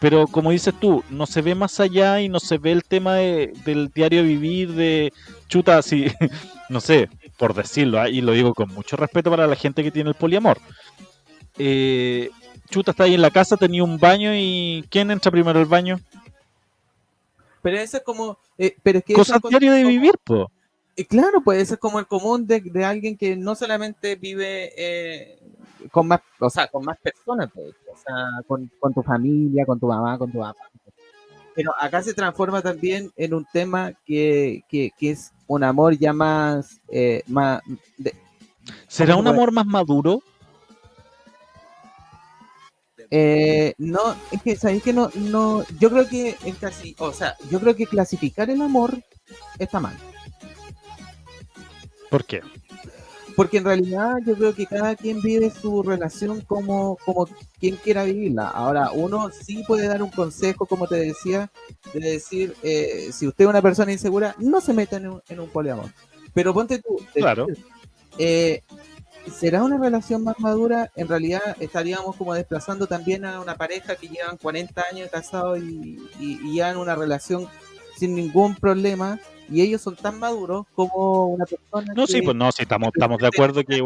[0.00, 3.14] Pero como dices tú, no se ve más allá y no se ve el tema
[3.16, 5.12] de- del diario vivir, de
[5.48, 6.06] chuta, así,
[6.68, 9.90] no sé, por decirlo, ah, y lo digo con mucho respeto para la gente que
[9.90, 10.58] tiene el poliamor.
[11.58, 12.30] Eh,
[12.70, 15.98] chuta, está ahí en la casa, tenía un baño y ¿quién entra primero al baño?
[17.62, 18.38] Pero eso es como.
[18.56, 20.50] eh, pero es que Cosas diario de vivir, po.
[21.06, 25.38] Claro, pues eso es como el común de, de alguien que no solamente vive eh,
[25.92, 28.14] con más, o sea, con más personas, pues, o sea,
[28.46, 30.58] con, con tu familia, con tu mamá, con tu papá.
[31.54, 36.12] Pero acá se transforma también en un tema que, que, que es un amor ya
[36.12, 37.62] más, eh, más
[37.96, 38.14] de-
[38.86, 39.36] ¿Será ¿Cómo un puede?
[39.36, 40.22] amor más maduro?
[43.10, 47.36] eh, no, es que sabéis que no, no, yo creo que en casi, o sea,
[47.50, 48.98] yo creo que clasificar el amor
[49.58, 49.96] está mal.
[52.10, 52.40] ¿Por qué?
[53.36, 57.28] Porque en realidad yo creo que cada quien vive su relación como, como
[57.60, 58.48] quien quiera vivirla.
[58.48, 61.48] Ahora, uno sí puede dar un consejo, como te decía,
[61.94, 65.38] de decir, eh, si usted es una persona insegura, no se meta en un, en
[65.38, 65.86] un poliamor.
[66.34, 67.46] Pero ponte tú, Claro.
[68.18, 68.62] eh,
[69.32, 70.90] ¿será una relación más madura?
[70.96, 75.96] En realidad estaríamos como desplazando también a una pareja que llevan 40 años casados y,
[76.18, 77.46] y, y llevan una relación
[77.98, 79.18] sin ningún problema
[79.50, 83.18] y ellos son tan maduros como una persona No, sí, pues no, sí, estamos, estamos
[83.18, 83.82] de acuerdo que...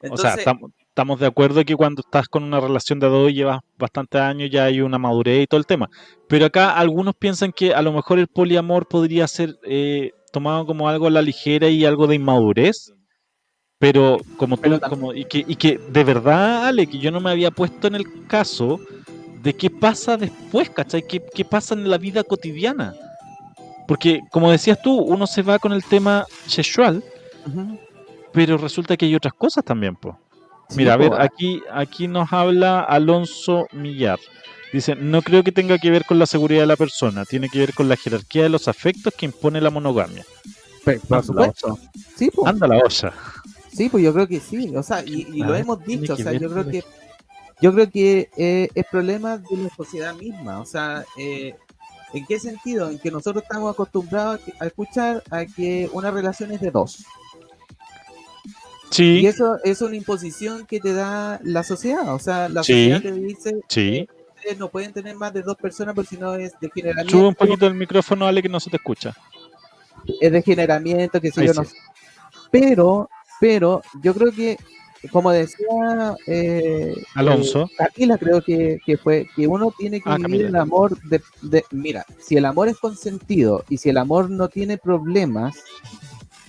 [0.00, 3.30] Entonces, o sea, estamos, estamos de acuerdo que cuando estás con una relación de dos
[3.30, 5.88] y llevas bastantes años ya hay una madurez y todo el tema.
[6.28, 10.88] Pero acá algunos piensan que a lo mejor el poliamor podría ser eh, tomado como
[10.88, 12.92] algo a la ligera y algo de inmadurez.
[13.78, 17.20] Pero como tú, Pero como, y que, y que de verdad, Ale, que yo no
[17.20, 18.80] me había puesto en el caso
[19.42, 21.06] de qué pasa después, ¿cachai?
[21.06, 22.94] ¿Qué, qué pasa en la vida cotidiana?
[23.88, 27.02] Porque, como decías tú, uno se va con el tema sexual,
[28.34, 30.14] pero resulta que hay otras cosas también, pues.
[30.68, 34.18] Sí, Mira, a ver, aquí, aquí nos habla Alonso Millar.
[34.74, 37.60] Dice, no creo que tenga que ver con la seguridad de la persona, tiene que
[37.60, 40.26] ver con la jerarquía de los afectos que impone la monogamia.
[40.84, 41.78] Pero, por Anda la supuesto.
[42.14, 43.14] Sí, pues, Anda la olla.
[43.72, 44.76] sí, pues yo creo que sí.
[44.76, 46.12] O sea, y, lo ver, hemos dicho.
[46.12, 46.84] O sea, ver yo creo que
[47.62, 50.60] yo creo que eh, es problema de la sociedad misma.
[50.60, 51.54] O sea, eh,
[52.12, 52.90] ¿en qué sentido?
[52.90, 57.04] En que nosotros estamos acostumbrados a, que- escuchar a que una relación es de dos.
[58.90, 62.14] Y Sí, eso es una imposición que te da la sociedad.
[62.14, 62.72] O sea, la Sí.
[62.90, 64.08] sociedad te dice sí.
[64.36, 67.10] ustedes no pueden tener más de dos personas porque si no es degeneramiento.
[67.10, 69.14] Sube un poquito el micrófono, Ale, que no se te escucha.
[70.20, 71.76] es degeneramiento, que Ahí yo, no sé.
[72.50, 74.56] Pero, pero, yo creo que,
[75.12, 77.70] como decía eh, Alonso.
[77.70, 80.48] eh, Camila, creo que, que fue que uno tiene que Ah, vivir Camila.
[80.48, 84.48] el amor de, de- Mira, si el amor es consentido y si el amor no
[84.48, 85.56] tiene problemas,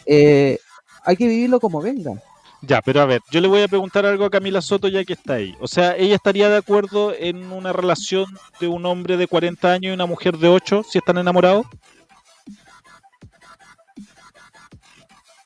[0.06, 0.58] eh,
[1.06, 2.22] hay que vivirlo como venga.
[2.62, 5.14] Ya, pero a ver, yo le voy a preguntar algo a Camila Soto ya que
[5.14, 5.56] está ahí.
[5.62, 8.26] O sea, ¿ella estaría de acuerdo en una relación
[8.60, 11.66] de un hombre de 40 años y una mujer de 8 si están enamorados?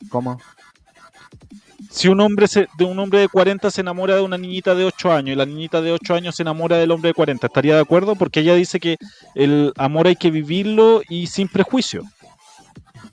[0.09, 0.39] ¿Cómo?
[1.95, 4.83] Si un hombre se- de un hombre de 40 se enamora de una niñita de
[4.83, 7.75] 8 años y la niñita de 8 años se enamora del hombre de 40, ¿estaría
[7.75, 8.15] de acuerdo?
[8.15, 8.97] Porque ella dice que
[9.35, 12.03] el amor hay que vivirlo y sin prejuicio.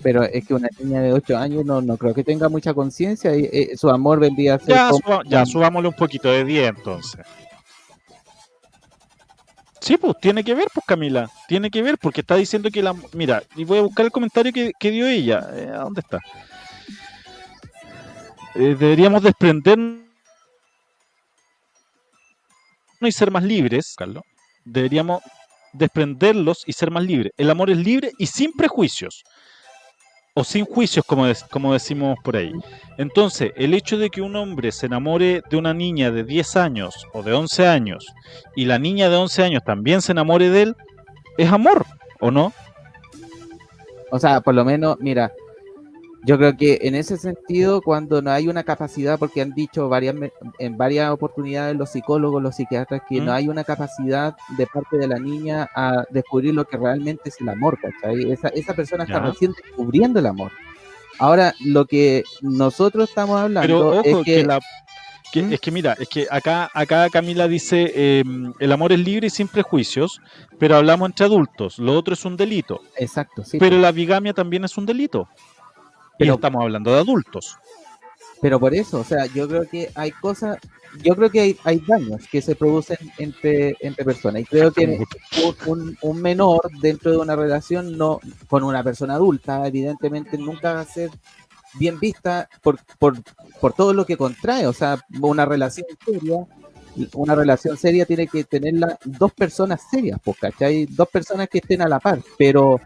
[0.03, 3.37] Pero es que una niña de 8 años no, no creo que tenga mucha conciencia
[3.37, 6.45] y eh, su amor vendría a ser Ya, como- suba- ya, subámosle un poquito de
[6.47, 7.21] 10 entonces.
[9.83, 12.95] Sí, pues tiene que ver, pues Camila, tiene que ver porque está diciendo que la...
[13.15, 15.47] Mira, y voy a buscar el comentario que, que dio ella.
[15.55, 16.19] Eh, ¿a ¿Dónde está?
[18.55, 20.01] Eh, deberíamos desprendernos
[23.01, 24.25] y ser más libres, Carlos.
[24.65, 25.23] Deberíamos
[25.73, 27.33] desprenderlos y ser más libres.
[27.37, 29.23] El amor es libre y sin prejuicios.
[30.35, 32.53] O sin juicios, como, como decimos por ahí.
[32.99, 36.95] Entonces, el hecho de que un hombre se enamore de una niña de 10 años
[37.13, 38.07] o de 11 años
[38.55, 40.77] y la niña de 11 años también se enamore de él,
[41.37, 41.85] es amor,
[42.21, 42.53] ¿o no?
[44.13, 45.33] O sea, por lo menos, mira,
[46.25, 50.15] yo creo que en ese sentido, cuando no hay una capacidad, porque han dicho varias
[50.59, 53.25] en varias oportunidades los psicólogos, los psiquiatras, que ¿Mm?
[53.25, 57.41] no hay una capacidad de parte de la niña a descubrir lo que realmente es
[57.41, 58.31] el amor, ¿cachai?
[58.31, 59.27] Esa, esa persona está Ya.
[59.31, 60.53] recién descubriendo el amor.
[61.19, 64.61] Ahora, lo que nosotros estamos Pero hablando ojo, es que, que, la...
[65.33, 65.53] que- ¿Mm?
[65.55, 68.25] es que mira, es que acá, acá Camila dice, eh,
[68.59, 70.21] el amor es libre y sin prejuicios,
[70.59, 74.65] pero hablamos entre adultos, lo otro es un delito, exacto, sí, pero la bigamia también
[74.65, 75.29] es un delito.
[76.21, 77.57] Y Pero- estamos hablando de adultos.
[78.43, 80.59] Pero por eso, o sea, yo creo que hay cosas,
[81.03, 84.43] yo creo que hay, hay daños que se producen entre, entre personas.
[84.43, 84.99] Y creo que
[86.03, 88.19] un menor dentro de una relación no
[88.49, 91.11] con una persona adulta, evidentemente nunca va a ser
[91.79, 93.17] bien vista por, por,
[93.61, 94.67] por todo lo que contrae.
[94.67, 96.47] O sea, una relación seria,
[97.15, 100.87] una relación seria tiene que tenerla dos personas serias, pues, ¿cachai?
[100.87, 102.81] Dos personas que estén a la par, pero,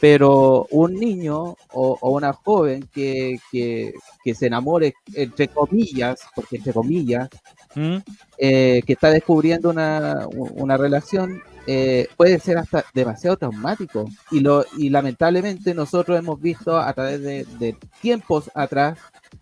[0.00, 6.56] pero un niño o, o una joven que, que, que se enamore, entre comillas, porque
[6.56, 7.28] entre comillas,
[7.74, 7.96] ¿Mm?
[8.38, 14.04] eh, que está descubriendo una, una relación eh, puede ser hasta demasiado traumático.
[14.30, 18.98] Y, lo, y lamentablemente nosotros hemos visto a través de, de tiempos atrás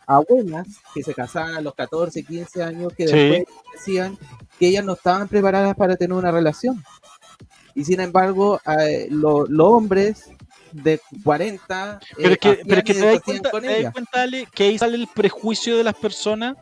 [0.07, 3.15] abuelas que se casaban a los 14, 15 años que Sí.
[3.15, 3.45] después
[3.75, 4.17] decían
[4.59, 6.83] que ellas no estaban preparadas para tener una relación.
[7.75, 10.31] Y sin embargo, eh, lo- los hombres
[10.75, 14.65] de 40 Pero eh, es que, pero que te das cuenta, te cuenta, Ale, que
[14.65, 16.57] ahí sale el prejuicio de las personas.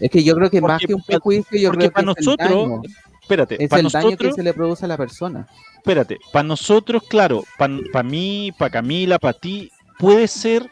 [0.00, 2.16] Es que yo creo que más que un pa- prejuicio, yo creo que para es
[2.18, 2.82] el nosotros, daño,
[3.20, 5.46] espérate, es para el daño que nosotros, se le produce a la persona.
[5.76, 10.68] espérate, para nosotros, claro, para mí, para Camila, para ti, puede ser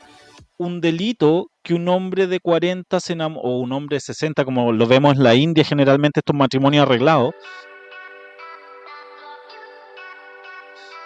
[0.56, 4.86] un delito que un hombre de 40 se o un hombre de 60, como lo
[4.86, 7.34] vemos en la India, generalmente estos matrimonios arreglados,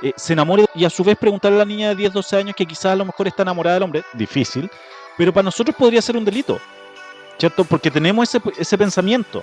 [0.02, 2.56] eh, se enamore y a su vez preguntarle a la niña de 10, 12 años
[2.56, 4.70] que quizás a lo mejor está enamorada del hombre, difícil,
[5.16, 6.60] pero para nosotros podría ser un delito,
[7.38, 7.64] ¿cierto?
[7.64, 9.42] Porque tenemos ese, ese pensamiento.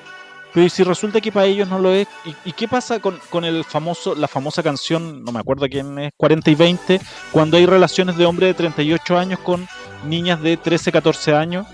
[0.53, 2.07] Pero ¿y si resulta que para ellos no lo es?
[2.25, 5.97] ¿Y, y qué pasa con, con el famoso, la famosa canción, no me acuerdo quién
[5.97, 7.01] es, 40 y 20,
[7.31, 9.67] cuando hay relaciones de hombres de 38 años con
[10.05, 11.65] niñas de 13, 14 años?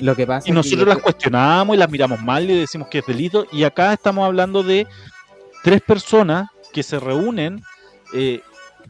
[0.00, 2.88] Lo que pasa Y es que nosotros las cuestionamos y las miramos mal y decimos
[2.88, 3.46] que es delito.
[3.52, 4.86] Y acá estamos hablando de
[5.62, 7.62] tres personas que se reúnen
[8.14, 8.40] eh,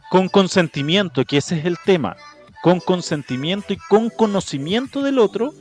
[0.09, 2.15] con consentimiento, que ese es el tema.
[2.61, 5.53] Con consentimiento y con conocimiento del otro.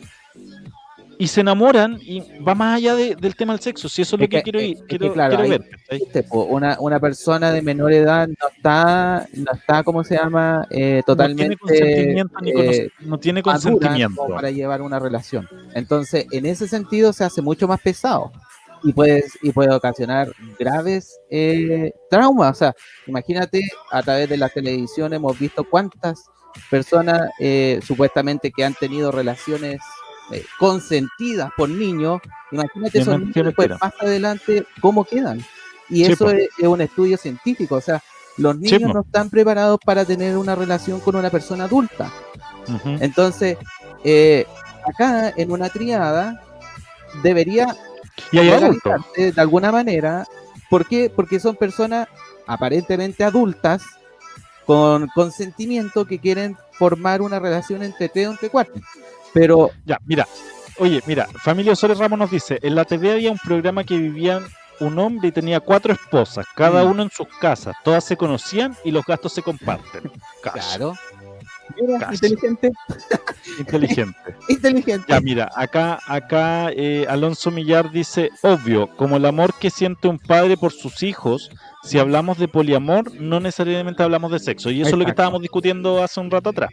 [1.17, 3.89] Y se enamoran y va más allá de- del tema del sexo.
[3.89, 6.25] Si eso es lo que, que- quiero, ir- es que, quiero, claro, quiero ahí- ver.
[6.29, 10.67] po, una, una persona de menor edad no está, no está ¿cómo se llama?
[10.71, 11.79] Eh, totalmente no tiene
[12.27, 14.27] consentimiento, eh, no tiene consentimiento.
[14.27, 15.49] para llevar una relación.
[15.75, 18.33] Entonces, en ese sentido se hace mucho más pesado
[18.85, 22.53] y puede, y puede ocasionar graves eh, traumas.
[22.53, 22.75] O sea,
[23.07, 26.25] imagínate, a través de la televisión hemos visto cuántas
[26.71, 29.81] personas eh, supuestamente que han tenido relaciones
[30.31, 32.21] eh, consentidas por niños.
[32.53, 33.79] Imagínate esos niños mentira.
[33.81, 35.45] más adelante cómo quedan.
[35.89, 37.77] Y eso es, es un estudio científico.
[37.77, 38.03] O sea,
[38.37, 42.11] los niños no están preparados para tener una relación con una persona adulta.
[43.01, 43.59] Entonces,
[44.03, 44.47] eh,
[44.87, 46.43] acá en una triada
[47.23, 47.77] debería
[48.33, 50.25] Y hay legalizarse de alguna manera.
[50.71, 51.11] ¿Por qué?
[51.15, 52.09] Porque son personas
[52.47, 53.83] aparentemente adultas
[54.67, 58.75] con consentimiento que quieren formar una relación entre tres o entre cuatro.
[59.33, 60.27] Pero Ya, mira.
[60.79, 64.45] Oye, mira, Familia Osores Ramos nos dice, en la TV había un programa que vivían
[64.81, 66.91] un hombre y tenía cuatro esposas, cada Mm.
[66.91, 67.77] uno en sus casas.
[67.85, 70.11] Todas se conocían y los gastos se comparten.
[70.43, 70.53] Cash.
[70.77, 70.95] claro.
[71.81, 72.73] Mira, inteligente,
[73.59, 74.19] Inteligente.
[74.49, 75.07] inteligente.
[75.09, 80.19] Ya, mira, acá, acá eh, Alonso Millar dice, obvio, como el amor que siente un
[80.19, 81.51] padre por sus hijos,
[81.83, 84.71] si hablamos de poliamor, no necesariamente hablamos de sexo.
[84.71, 86.71] Y eso es lo que estábamos discutiendo hace un rato atrás.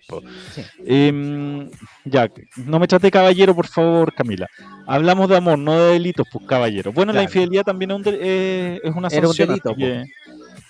[0.54, 0.64] Sí.
[0.86, 1.70] Em,
[2.06, 4.48] ya, no me trate caballero, por favor, Camila.
[4.88, 6.94] Hablamos de amor, no de delitos, pues caballero.
[6.94, 9.50] Bueno, la infidelidad también es, un de- eh, es una Era un sanción.
[9.50, 9.76] delito,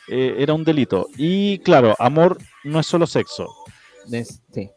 [0.10, 1.08] eh, era un delito.
[1.18, 3.48] Y claro, amor no es solo sexo.
[4.08, 4.70] Sí.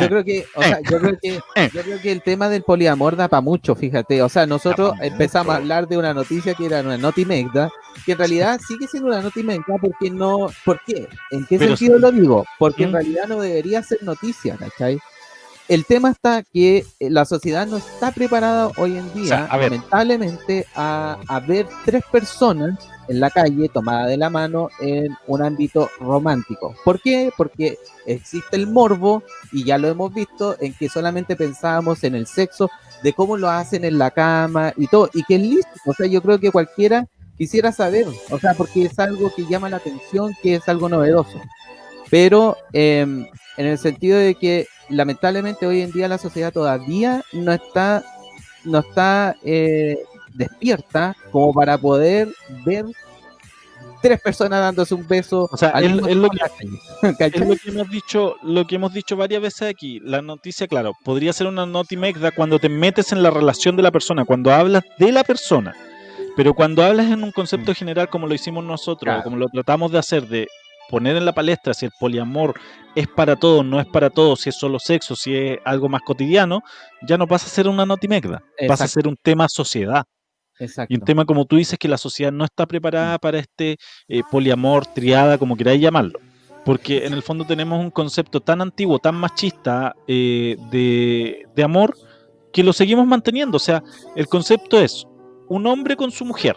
[0.00, 1.40] Yo creo que, o sea, yo creo que,
[1.74, 4.22] yo creo que el tema del poliamor da para mucho, fíjate.
[4.22, 7.70] O sea, nosotros empezamos a hablar de una noticia que era una notimegda,
[8.06, 11.08] que en realidad sigue siendo una notimegda porque no, ¿por qué?
[11.30, 12.02] ¿En qué Pero sentido sí.
[12.02, 12.44] lo digo?
[12.58, 12.94] Porque en ¿Mm?
[12.94, 14.98] realidad no debería ser noticia, ¿cachai?
[15.68, 19.56] El tema está que eh, la sociedad no está preparada hoy en día, sea, a
[19.56, 19.70] ver.
[19.70, 22.76] lamentablemente, a, a ver tres personas
[23.10, 26.76] en la calle tomada de la mano en un ámbito romántico.
[26.84, 27.32] ¿Por qué?
[27.36, 32.28] Porque existe el morbo y ya lo hemos visto en que solamente pensábamos en el
[32.28, 32.70] sexo,
[33.02, 35.72] de cómo lo hacen en la cama y todo, y que es listo.
[35.86, 39.70] O sea, yo creo que cualquiera quisiera saber, o sea, porque es algo que llama
[39.70, 41.40] la atención, que es algo novedoso.
[42.10, 47.52] Pero em, en el sentido de que lamentablemente hoy en día la sociedad todavía no
[47.52, 48.04] está,
[48.64, 49.98] no está eh,
[50.34, 52.28] despierta como para poder
[52.64, 52.84] ver
[54.02, 55.48] tres personas dándose un beso.
[55.50, 60.00] O sea, es- lo que hemos dicho, lo que hemos dicho varias veces aquí.
[60.00, 63.90] La noticia, claro, podría ser una notimegda cuando te metes en la relación de la
[63.90, 65.74] persona, cuando hablas de la persona.
[66.36, 69.20] Pero cuando hablas en un concepto general como lo hicimos nosotros, Claro.
[69.20, 70.46] o como lo tratamos de hacer, de
[70.88, 72.54] poner en la palestra si el poliamor
[72.94, 76.00] es para todos, no es para todos, si es solo sexo, si es algo más
[76.02, 76.62] cotidiano,
[77.06, 80.04] ya no pasa a ser una notimegda, pasa a ser un tema sociedad.
[80.60, 80.92] Exacto.
[80.94, 84.22] Y un tema como tú dices que la sociedad no está preparada para este eh,
[84.30, 86.18] poliamor, triada, como queráis llamarlo.
[86.64, 91.96] porque en el fondo tenemos un concepto tan antiguo, tan machista eh, de, de amor,
[92.52, 93.56] que lo seguimos manteniendo.
[93.56, 93.82] O sea,
[94.14, 95.06] el concepto es
[95.48, 96.56] un hombre con su mujer.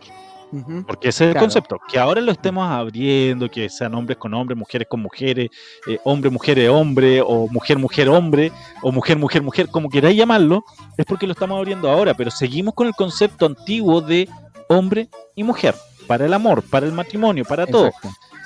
[0.88, 1.80] Porque ese es el concepto.
[1.90, 5.50] Que ahora lo estemos abriendo, que sean hombres con hombres, mujeres con mujeres,
[5.88, 8.52] eh, hombre, mujer, hombre, o mujer, mujer, hombre,
[8.82, 10.64] o mujer, mujer, mujer, como queráis llamarlo,
[10.98, 12.14] es porque lo estamos abriendo ahora.
[12.14, 14.30] Pero seguimos con el concepto antiguo de
[14.68, 15.76] hombre y mujer,
[16.08, 17.92] para el amor, para el matrimonio, para todo.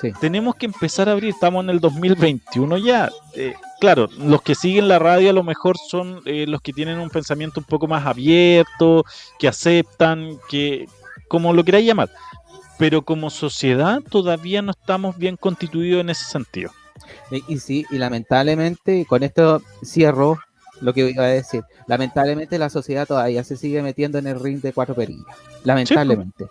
[0.00, 0.12] Sí.
[0.20, 3.10] Tenemos que empezar a abrir, estamos en el 2021 ya.
[3.34, 7.00] Eh, claro, los que siguen la radio a lo mejor son eh, los que tienen
[7.00, 9.04] un pensamiento un poco más abierto,
[9.40, 10.86] que aceptan, que
[11.28, 12.10] como lo queráis llamar.
[12.78, 16.70] Pero como sociedad todavía no estamos bien constituidos en ese sentido.
[17.30, 20.38] Y, y sí, y lamentablemente, con esto cierro
[20.80, 21.62] lo que iba a decir.
[21.88, 25.26] Lamentablemente la sociedad todavía se sigue metiendo en el ring de cuatro perillas.
[25.64, 26.46] Lamentablemente.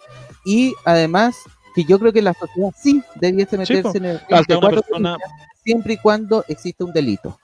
[0.46, 1.38] Y además,
[1.74, 5.18] que yo creo que la sociedad sí debiese meterse en el ring de cuatro persona-
[5.18, 7.40] perillas siempre y cuando exista un delito.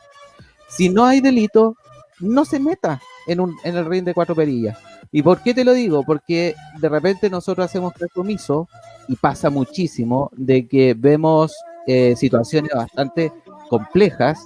[0.69, 1.75] Si no hay delito,
[2.19, 4.77] no se meta en, un, en el ring de cuatro perillas.
[5.11, 6.03] ¿Y por qué te lo digo?
[6.03, 8.67] Porque de repente nosotros hacemos caso omiso
[9.07, 11.53] y pasa muchísimo de que vemos
[11.85, 13.31] eh, situaciones bastante
[13.69, 14.39] complejas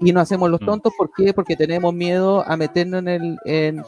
[0.00, 0.66] y no hacemos los Mm.
[0.66, 0.92] tontos.
[0.96, 1.32] ¿Por qué?
[1.32, 3.82] Porque tenemos miedo a meternos en, el, en,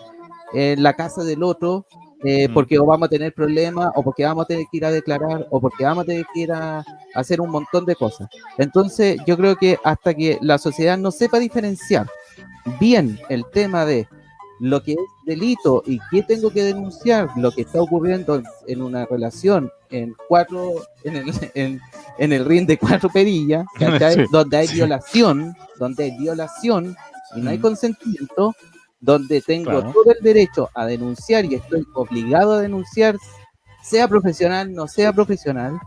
[0.52, 1.86] en la casa del otro,
[2.24, 2.54] eh, Mm.
[2.54, 5.46] porque o vamos a tener problemas, o porque vamos a tener que ir a declarar,
[5.50, 8.28] o porque vamos a tener que ir a, a hacer un montón de cosas.
[8.58, 12.06] Entonces, yo creo que hasta que la sociedad no sepa diferenciar
[12.80, 14.08] bien el tema de
[14.60, 19.04] lo que es delito y qué tengo que denunciar, lo que está ocurriendo en una
[19.06, 21.80] relación en cuatro, en el, en,
[22.18, 23.66] en el ring de cuatro perillas,
[24.32, 24.74] donde hay sí.
[24.74, 26.96] violación, donde hay violación
[27.36, 28.54] y no hay consentimiento,
[29.00, 29.92] donde tengo Claro.
[29.92, 33.16] todo el derecho a denunciar y estoy obligado a denunciar,
[33.82, 35.78] sea profesional, no sea profesional,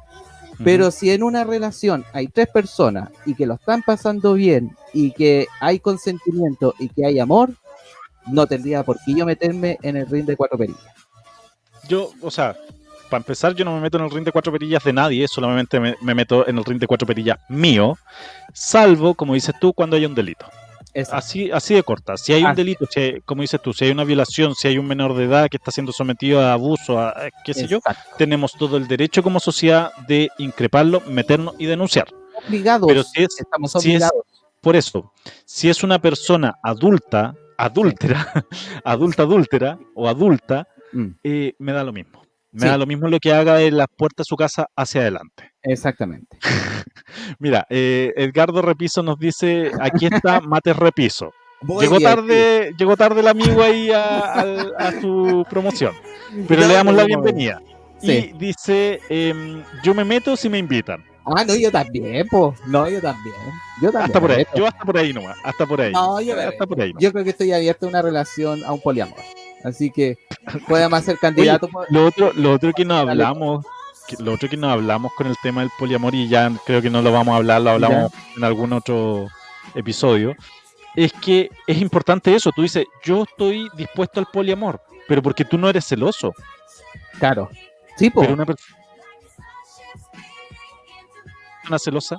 [0.63, 5.11] pero si en una relación hay tres personas y que lo están pasando bien y
[5.11, 7.51] que hay consentimiento y que hay amor,
[8.27, 10.81] no tendría por qué yo meterme en el ring de cuatro perillas.
[11.87, 12.55] Yo, o sea,
[13.09, 15.79] para empezar, yo no me meto en el ring de cuatro perillas de nadie, solamente
[15.79, 17.97] me, me meto en el ring de cuatro perillas mío,
[18.53, 20.45] salvo, como dices tú, cuando hay un delito.
[21.11, 22.17] Así, así de corta.
[22.17, 22.57] Si hay un Así.
[22.57, 25.25] delito, si hay- como dices tú, si hay una violación, si hay un menor de
[25.25, 27.79] edad que está siendo sometido a abuso, a a qué sé yo,
[28.17, 32.07] tenemos todo el derecho como sociedad de increparlo, meternos y denunciar.
[32.47, 32.87] Obligados.
[32.87, 34.23] Pero si es, estamos si es- obligados.
[34.61, 35.13] por eso,
[35.45, 38.33] si es una persona adulta, adúltera,
[38.83, 42.18] adulta, adúltera o adulta, Mm, eh, me da lo mismo.
[42.51, 42.67] Me Sí.
[42.67, 45.51] da lo mismo lo que haga de las puertas de su casa hacia adelante.
[45.61, 46.37] exactamente.
[47.39, 51.31] Mira, eh, Edgardo Repiso nos dice, aquí está Mates Repiso.
[51.61, 52.03] Voy Llegó aquí.
[52.05, 55.93] tarde, llegó tarde el amigo ahí a, su promoción,
[56.47, 57.61] pero No, le damos la bienvenida.
[58.01, 58.31] Sí.
[58.33, 61.03] Y dice, em, yo me meto si me invitan.
[61.25, 62.57] Ah, no, yo también, pues.
[62.65, 63.35] No, yo también.
[63.81, 64.05] Yo también.
[64.05, 64.45] Hasta por ahí.
[64.55, 65.37] Yo hasta por ahí nomás.
[65.43, 65.91] Hasta por ahí.
[65.91, 66.89] No, yo hasta por ahí.
[66.93, 67.03] nomás.
[67.03, 69.19] Yo creo que estoy abierto a una relación, a un poliamor.
[69.63, 70.17] Así que
[70.67, 71.67] podemos ser candidato.
[71.67, 73.65] por- Lo otro, lo otro que nos hablamos,
[74.07, 76.89] que- lo otro que nos hablamos con el tema del poliamor y ya creo que
[76.89, 79.27] no lo vamos a hablar, lo hablamos en algún otro
[79.75, 80.35] episodio,
[80.95, 82.51] es que es importante eso.
[82.55, 86.33] Tú dices, yo estoy dispuesto al poliamor, pero porque tú no eres celoso.
[87.19, 87.49] Claro.
[87.97, 88.09] Sí.
[88.09, 88.75] Pero una persona
[91.79, 92.17] celosa,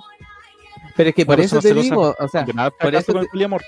[0.95, 2.45] Pero es que por eso te digo, o sea,
[2.79, 3.61] por eso el poliamor.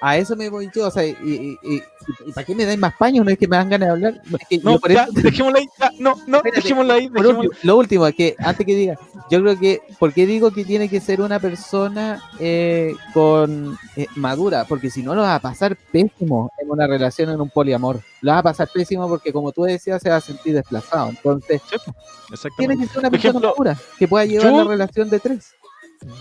[0.00, 1.82] a eso me voy yo, o sea, y, y, y-
[2.26, 3.24] y ¿para qué me dais más paños?
[3.24, 4.22] No es que me dan ganas de hablar.
[4.40, 7.54] Es que No, ya, eso- dejémoslo ahí, ya, no, no, Espérate, dejémoslo ahí, dejémoslo- último,
[7.62, 8.98] lo último, es que antes que diga,
[9.30, 14.06] yo creo que, ¿por qué digo que tiene que ser una persona eh, con eh,
[14.16, 14.64] madura?
[14.68, 18.00] Porque si no lo va a pasar pésimo en una relación, en un poliamor.
[18.22, 21.10] Lo va a pasar pésimo porque, como tú decías, se va a sentir desplazado.
[21.10, 25.10] Entonces, Sí, tiene que ser una persona ejemplo, madura que pueda llevar yo- la relación
[25.10, 25.54] de tres.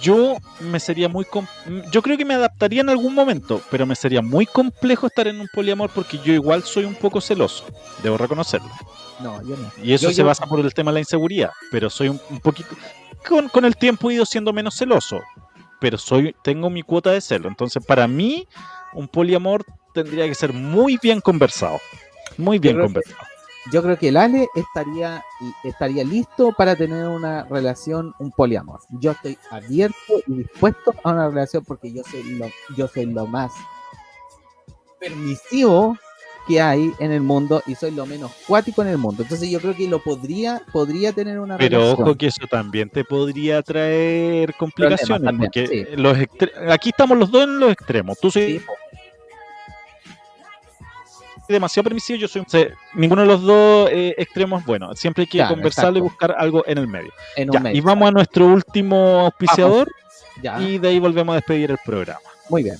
[0.01, 1.25] Yo me sería muy
[1.91, 5.39] yo creo que me adaptaría en algún momento, pero me sería muy complejo estar en
[5.41, 7.65] un poliamor porque yo igual soy un poco celoso,
[8.03, 8.69] debo reconocerlo.
[9.19, 9.71] No, yo no.
[9.83, 12.19] Y eso Yo- se yo- basa por el tema de la inseguridad, pero soy un,
[12.29, 12.75] un poquito
[13.27, 15.19] con, con el tiempo he ido siendo menos celoso,
[15.79, 18.47] pero soy tengo mi cuota de celo, entonces para mí
[18.93, 19.63] un poliamor
[19.93, 21.79] tendría que ser muy bien conversado,
[22.37, 23.17] muy bien que- conversado.
[23.71, 25.23] Yo creo que el Ale estaría,
[25.63, 28.79] estaría listo para tener una relación, un poliamor.
[28.99, 33.27] Yo estoy abierto y dispuesto a una relación porque yo soy lo, yo soy lo
[33.27, 33.51] más
[34.99, 35.97] permisivo
[36.47, 39.21] que hay en el mundo y soy lo menos cuático en el mundo.
[39.21, 42.07] Entonces yo creo que lo podría, podría tener una Pero relación.
[42.07, 45.95] ojo que eso también te podría traer complicaciones, también, porque sí.
[46.01, 48.17] los extre- aquí estamos los dos en los extremos.
[48.19, 48.59] Tú Sí.
[51.51, 52.41] Demasiado permisivo, yo soy...
[52.41, 54.93] o sea, ninguno de los dos eh, extremos bueno.
[54.95, 57.11] Siempre hay que Claro, conversarlo y buscar algo en el medio.
[57.35, 57.75] En un Ya, mes.
[57.75, 59.89] y vamos a nuestro último auspiciador
[60.41, 62.19] Ya, y de ahí volvemos a despedir el programa.
[62.49, 62.77] muy bien.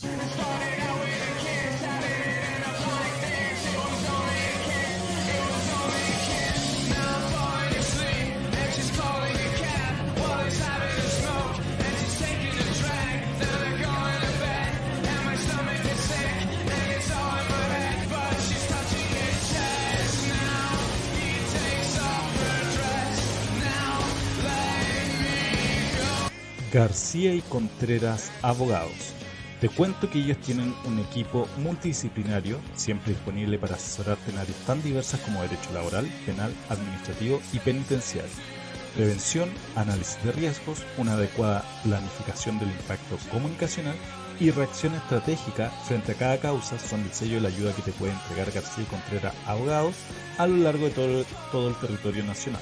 [26.72, 29.14] García y Contreras Abogados.
[29.60, 34.82] Te cuento que ellos tienen un equipo multidisciplinario, siempre disponible para asesorarte en áreas tan
[34.82, 38.32] diversas como derecho laboral, penal, administrativo y penitenciario.
[38.96, 43.96] Prevención, análisis de riesgos, una adecuada planificación del impacto comunicacional
[44.40, 47.92] y reacción estratégica frente a cada causa son el sello de la ayuda que te
[47.92, 49.96] puede entregar García y Contreras Abogados
[50.38, 52.62] a lo largo de todo, todo el territorio nacional.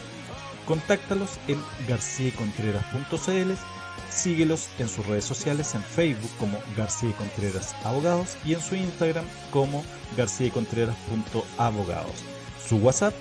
[0.65, 3.78] Contáctalos en garciacontreras.cl
[4.09, 8.75] Síguelos en sus redes sociales en Facebook como García y Contreras Abogados y en su
[8.75, 9.83] Instagram como
[10.17, 12.15] García y Contreras.abogados.
[12.67, 13.13] Su WhatsApp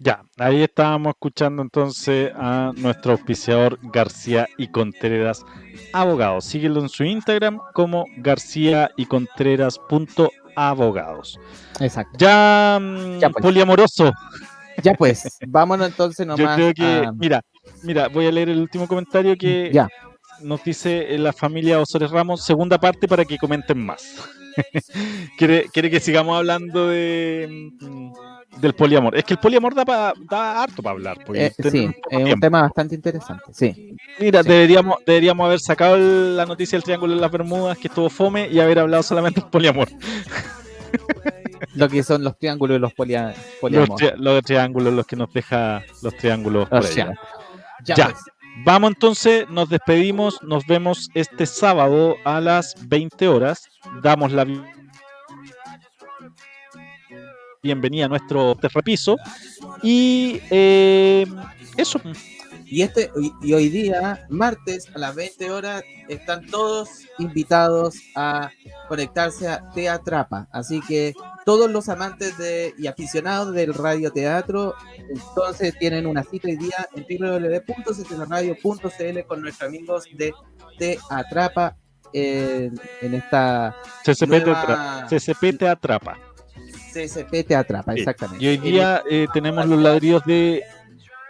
[0.02, 5.44] Ya, ahí estábamos escuchando entonces a nuestro auspiciador García y Contreras
[5.92, 6.46] Abogados.
[6.46, 11.38] Síguelo en su Instagram como García y Contreras punto abogados.
[11.82, 12.14] Exacto.
[12.18, 13.44] Ya, mm, Ya, pues.
[13.44, 14.12] poliamoroso.
[14.82, 16.56] Ya pues, vámonos entonces Yo nomás.
[16.56, 17.42] creo que, a- mira,
[17.84, 19.90] mira, voy a leer el último comentario que Ya,
[20.42, 24.16] nos dice eh, la familia Osores Ramos, segunda parte para que comenten más.
[25.38, 28.12] quiere, quiere que sigamos hablando de mm,
[28.58, 29.16] del poliamor.
[29.16, 31.18] Es que el poliamor da, pa- da harto para hablar.
[31.26, 33.44] porque eh, sí, es un tema bastante interesante.
[33.54, 34.50] Sí, Mira, sí.
[34.50, 38.48] deberíamos, deberíamos haber sacado el- la noticia del Triángulo de las Bermudas, que estuvo fome,
[38.50, 39.88] y haber hablado solamente del poliamor.
[41.76, 44.00] lo que son los triángulos y los polia, Los, poliamor.
[44.00, 47.14] tri- los triángulos, los que nos deja los triángulos O sea,
[47.86, 48.06] ya, Ya.
[48.10, 48.18] pues.
[48.66, 53.70] Vamos entonces, nos despedimos, nos vemos este sábado a las 20 horas.
[54.02, 54.46] Damos la
[57.64, 59.18] bienvenida a nuestro repiso.
[59.84, 61.26] Y eh,
[61.78, 62.02] eso.
[62.66, 63.10] Y, este,
[63.42, 68.52] y, hoy día, martes a las 20 horas, están todos invitados a
[68.88, 70.48] conectarse a Teatrapa.
[70.52, 71.16] Así que
[71.46, 74.76] todos los amantes de, y aficionados del radioteatro,
[75.10, 80.32] entonces tienen una cita hoy día en www.ctradio.cl con nuestros amigos de
[80.78, 81.76] Teatrapa
[82.14, 83.76] en, en esta
[84.06, 86.20] CCP, te, nueva atra- CCP te atrapa.
[86.94, 88.00] CCP Teatrapa, Sí.
[88.00, 88.44] exactamente.
[88.44, 90.64] Y hoy día eh, tenemos los ladrillos de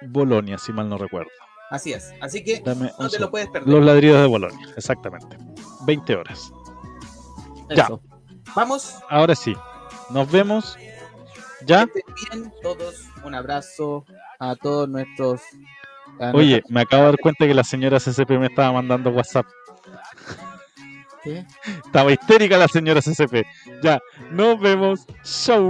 [0.07, 1.30] Bolonia, si mal no recuerdo.
[1.69, 2.11] Así es.
[2.22, 3.69] Así que Dame un no te lo puedes perder.
[3.72, 5.38] Los ladrillos de Bolonia, exactamente.
[5.86, 6.52] 20 horas.
[7.76, 7.84] ya.
[7.84, 8.02] Eso.
[8.56, 8.95] Vamos.
[9.10, 9.56] Ahora sí.
[10.10, 10.77] Nos vemos.
[11.65, 11.86] ¿Ya?
[11.86, 13.06] Que estén bien todos.
[13.23, 14.06] Un abrazo
[14.40, 15.41] a todos nuestros.
[16.19, 19.45] a Oye, me acabo de dar cuenta que la señora CCP me estaba mandando WhatsApp.
[21.24, 21.46] ¿Qué?
[21.86, 23.46] Estaba histérica la señora CCP.
[23.84, 24.00] Ya,
[24.32, 25.06] nos vemos.
[25.24, 25.70] Chau.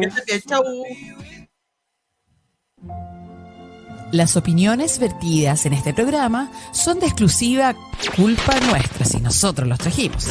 [4.12, 7.76] Las opiniones vertidas en este programa son de exclusiva
[8.16, 10.28] culpa nuestra si nosotros los trajimos.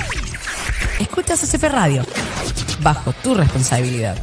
[0.99, 2.05] Escucha CCP Radio,
[2.83, 4.17] bajo tu responsabilidad.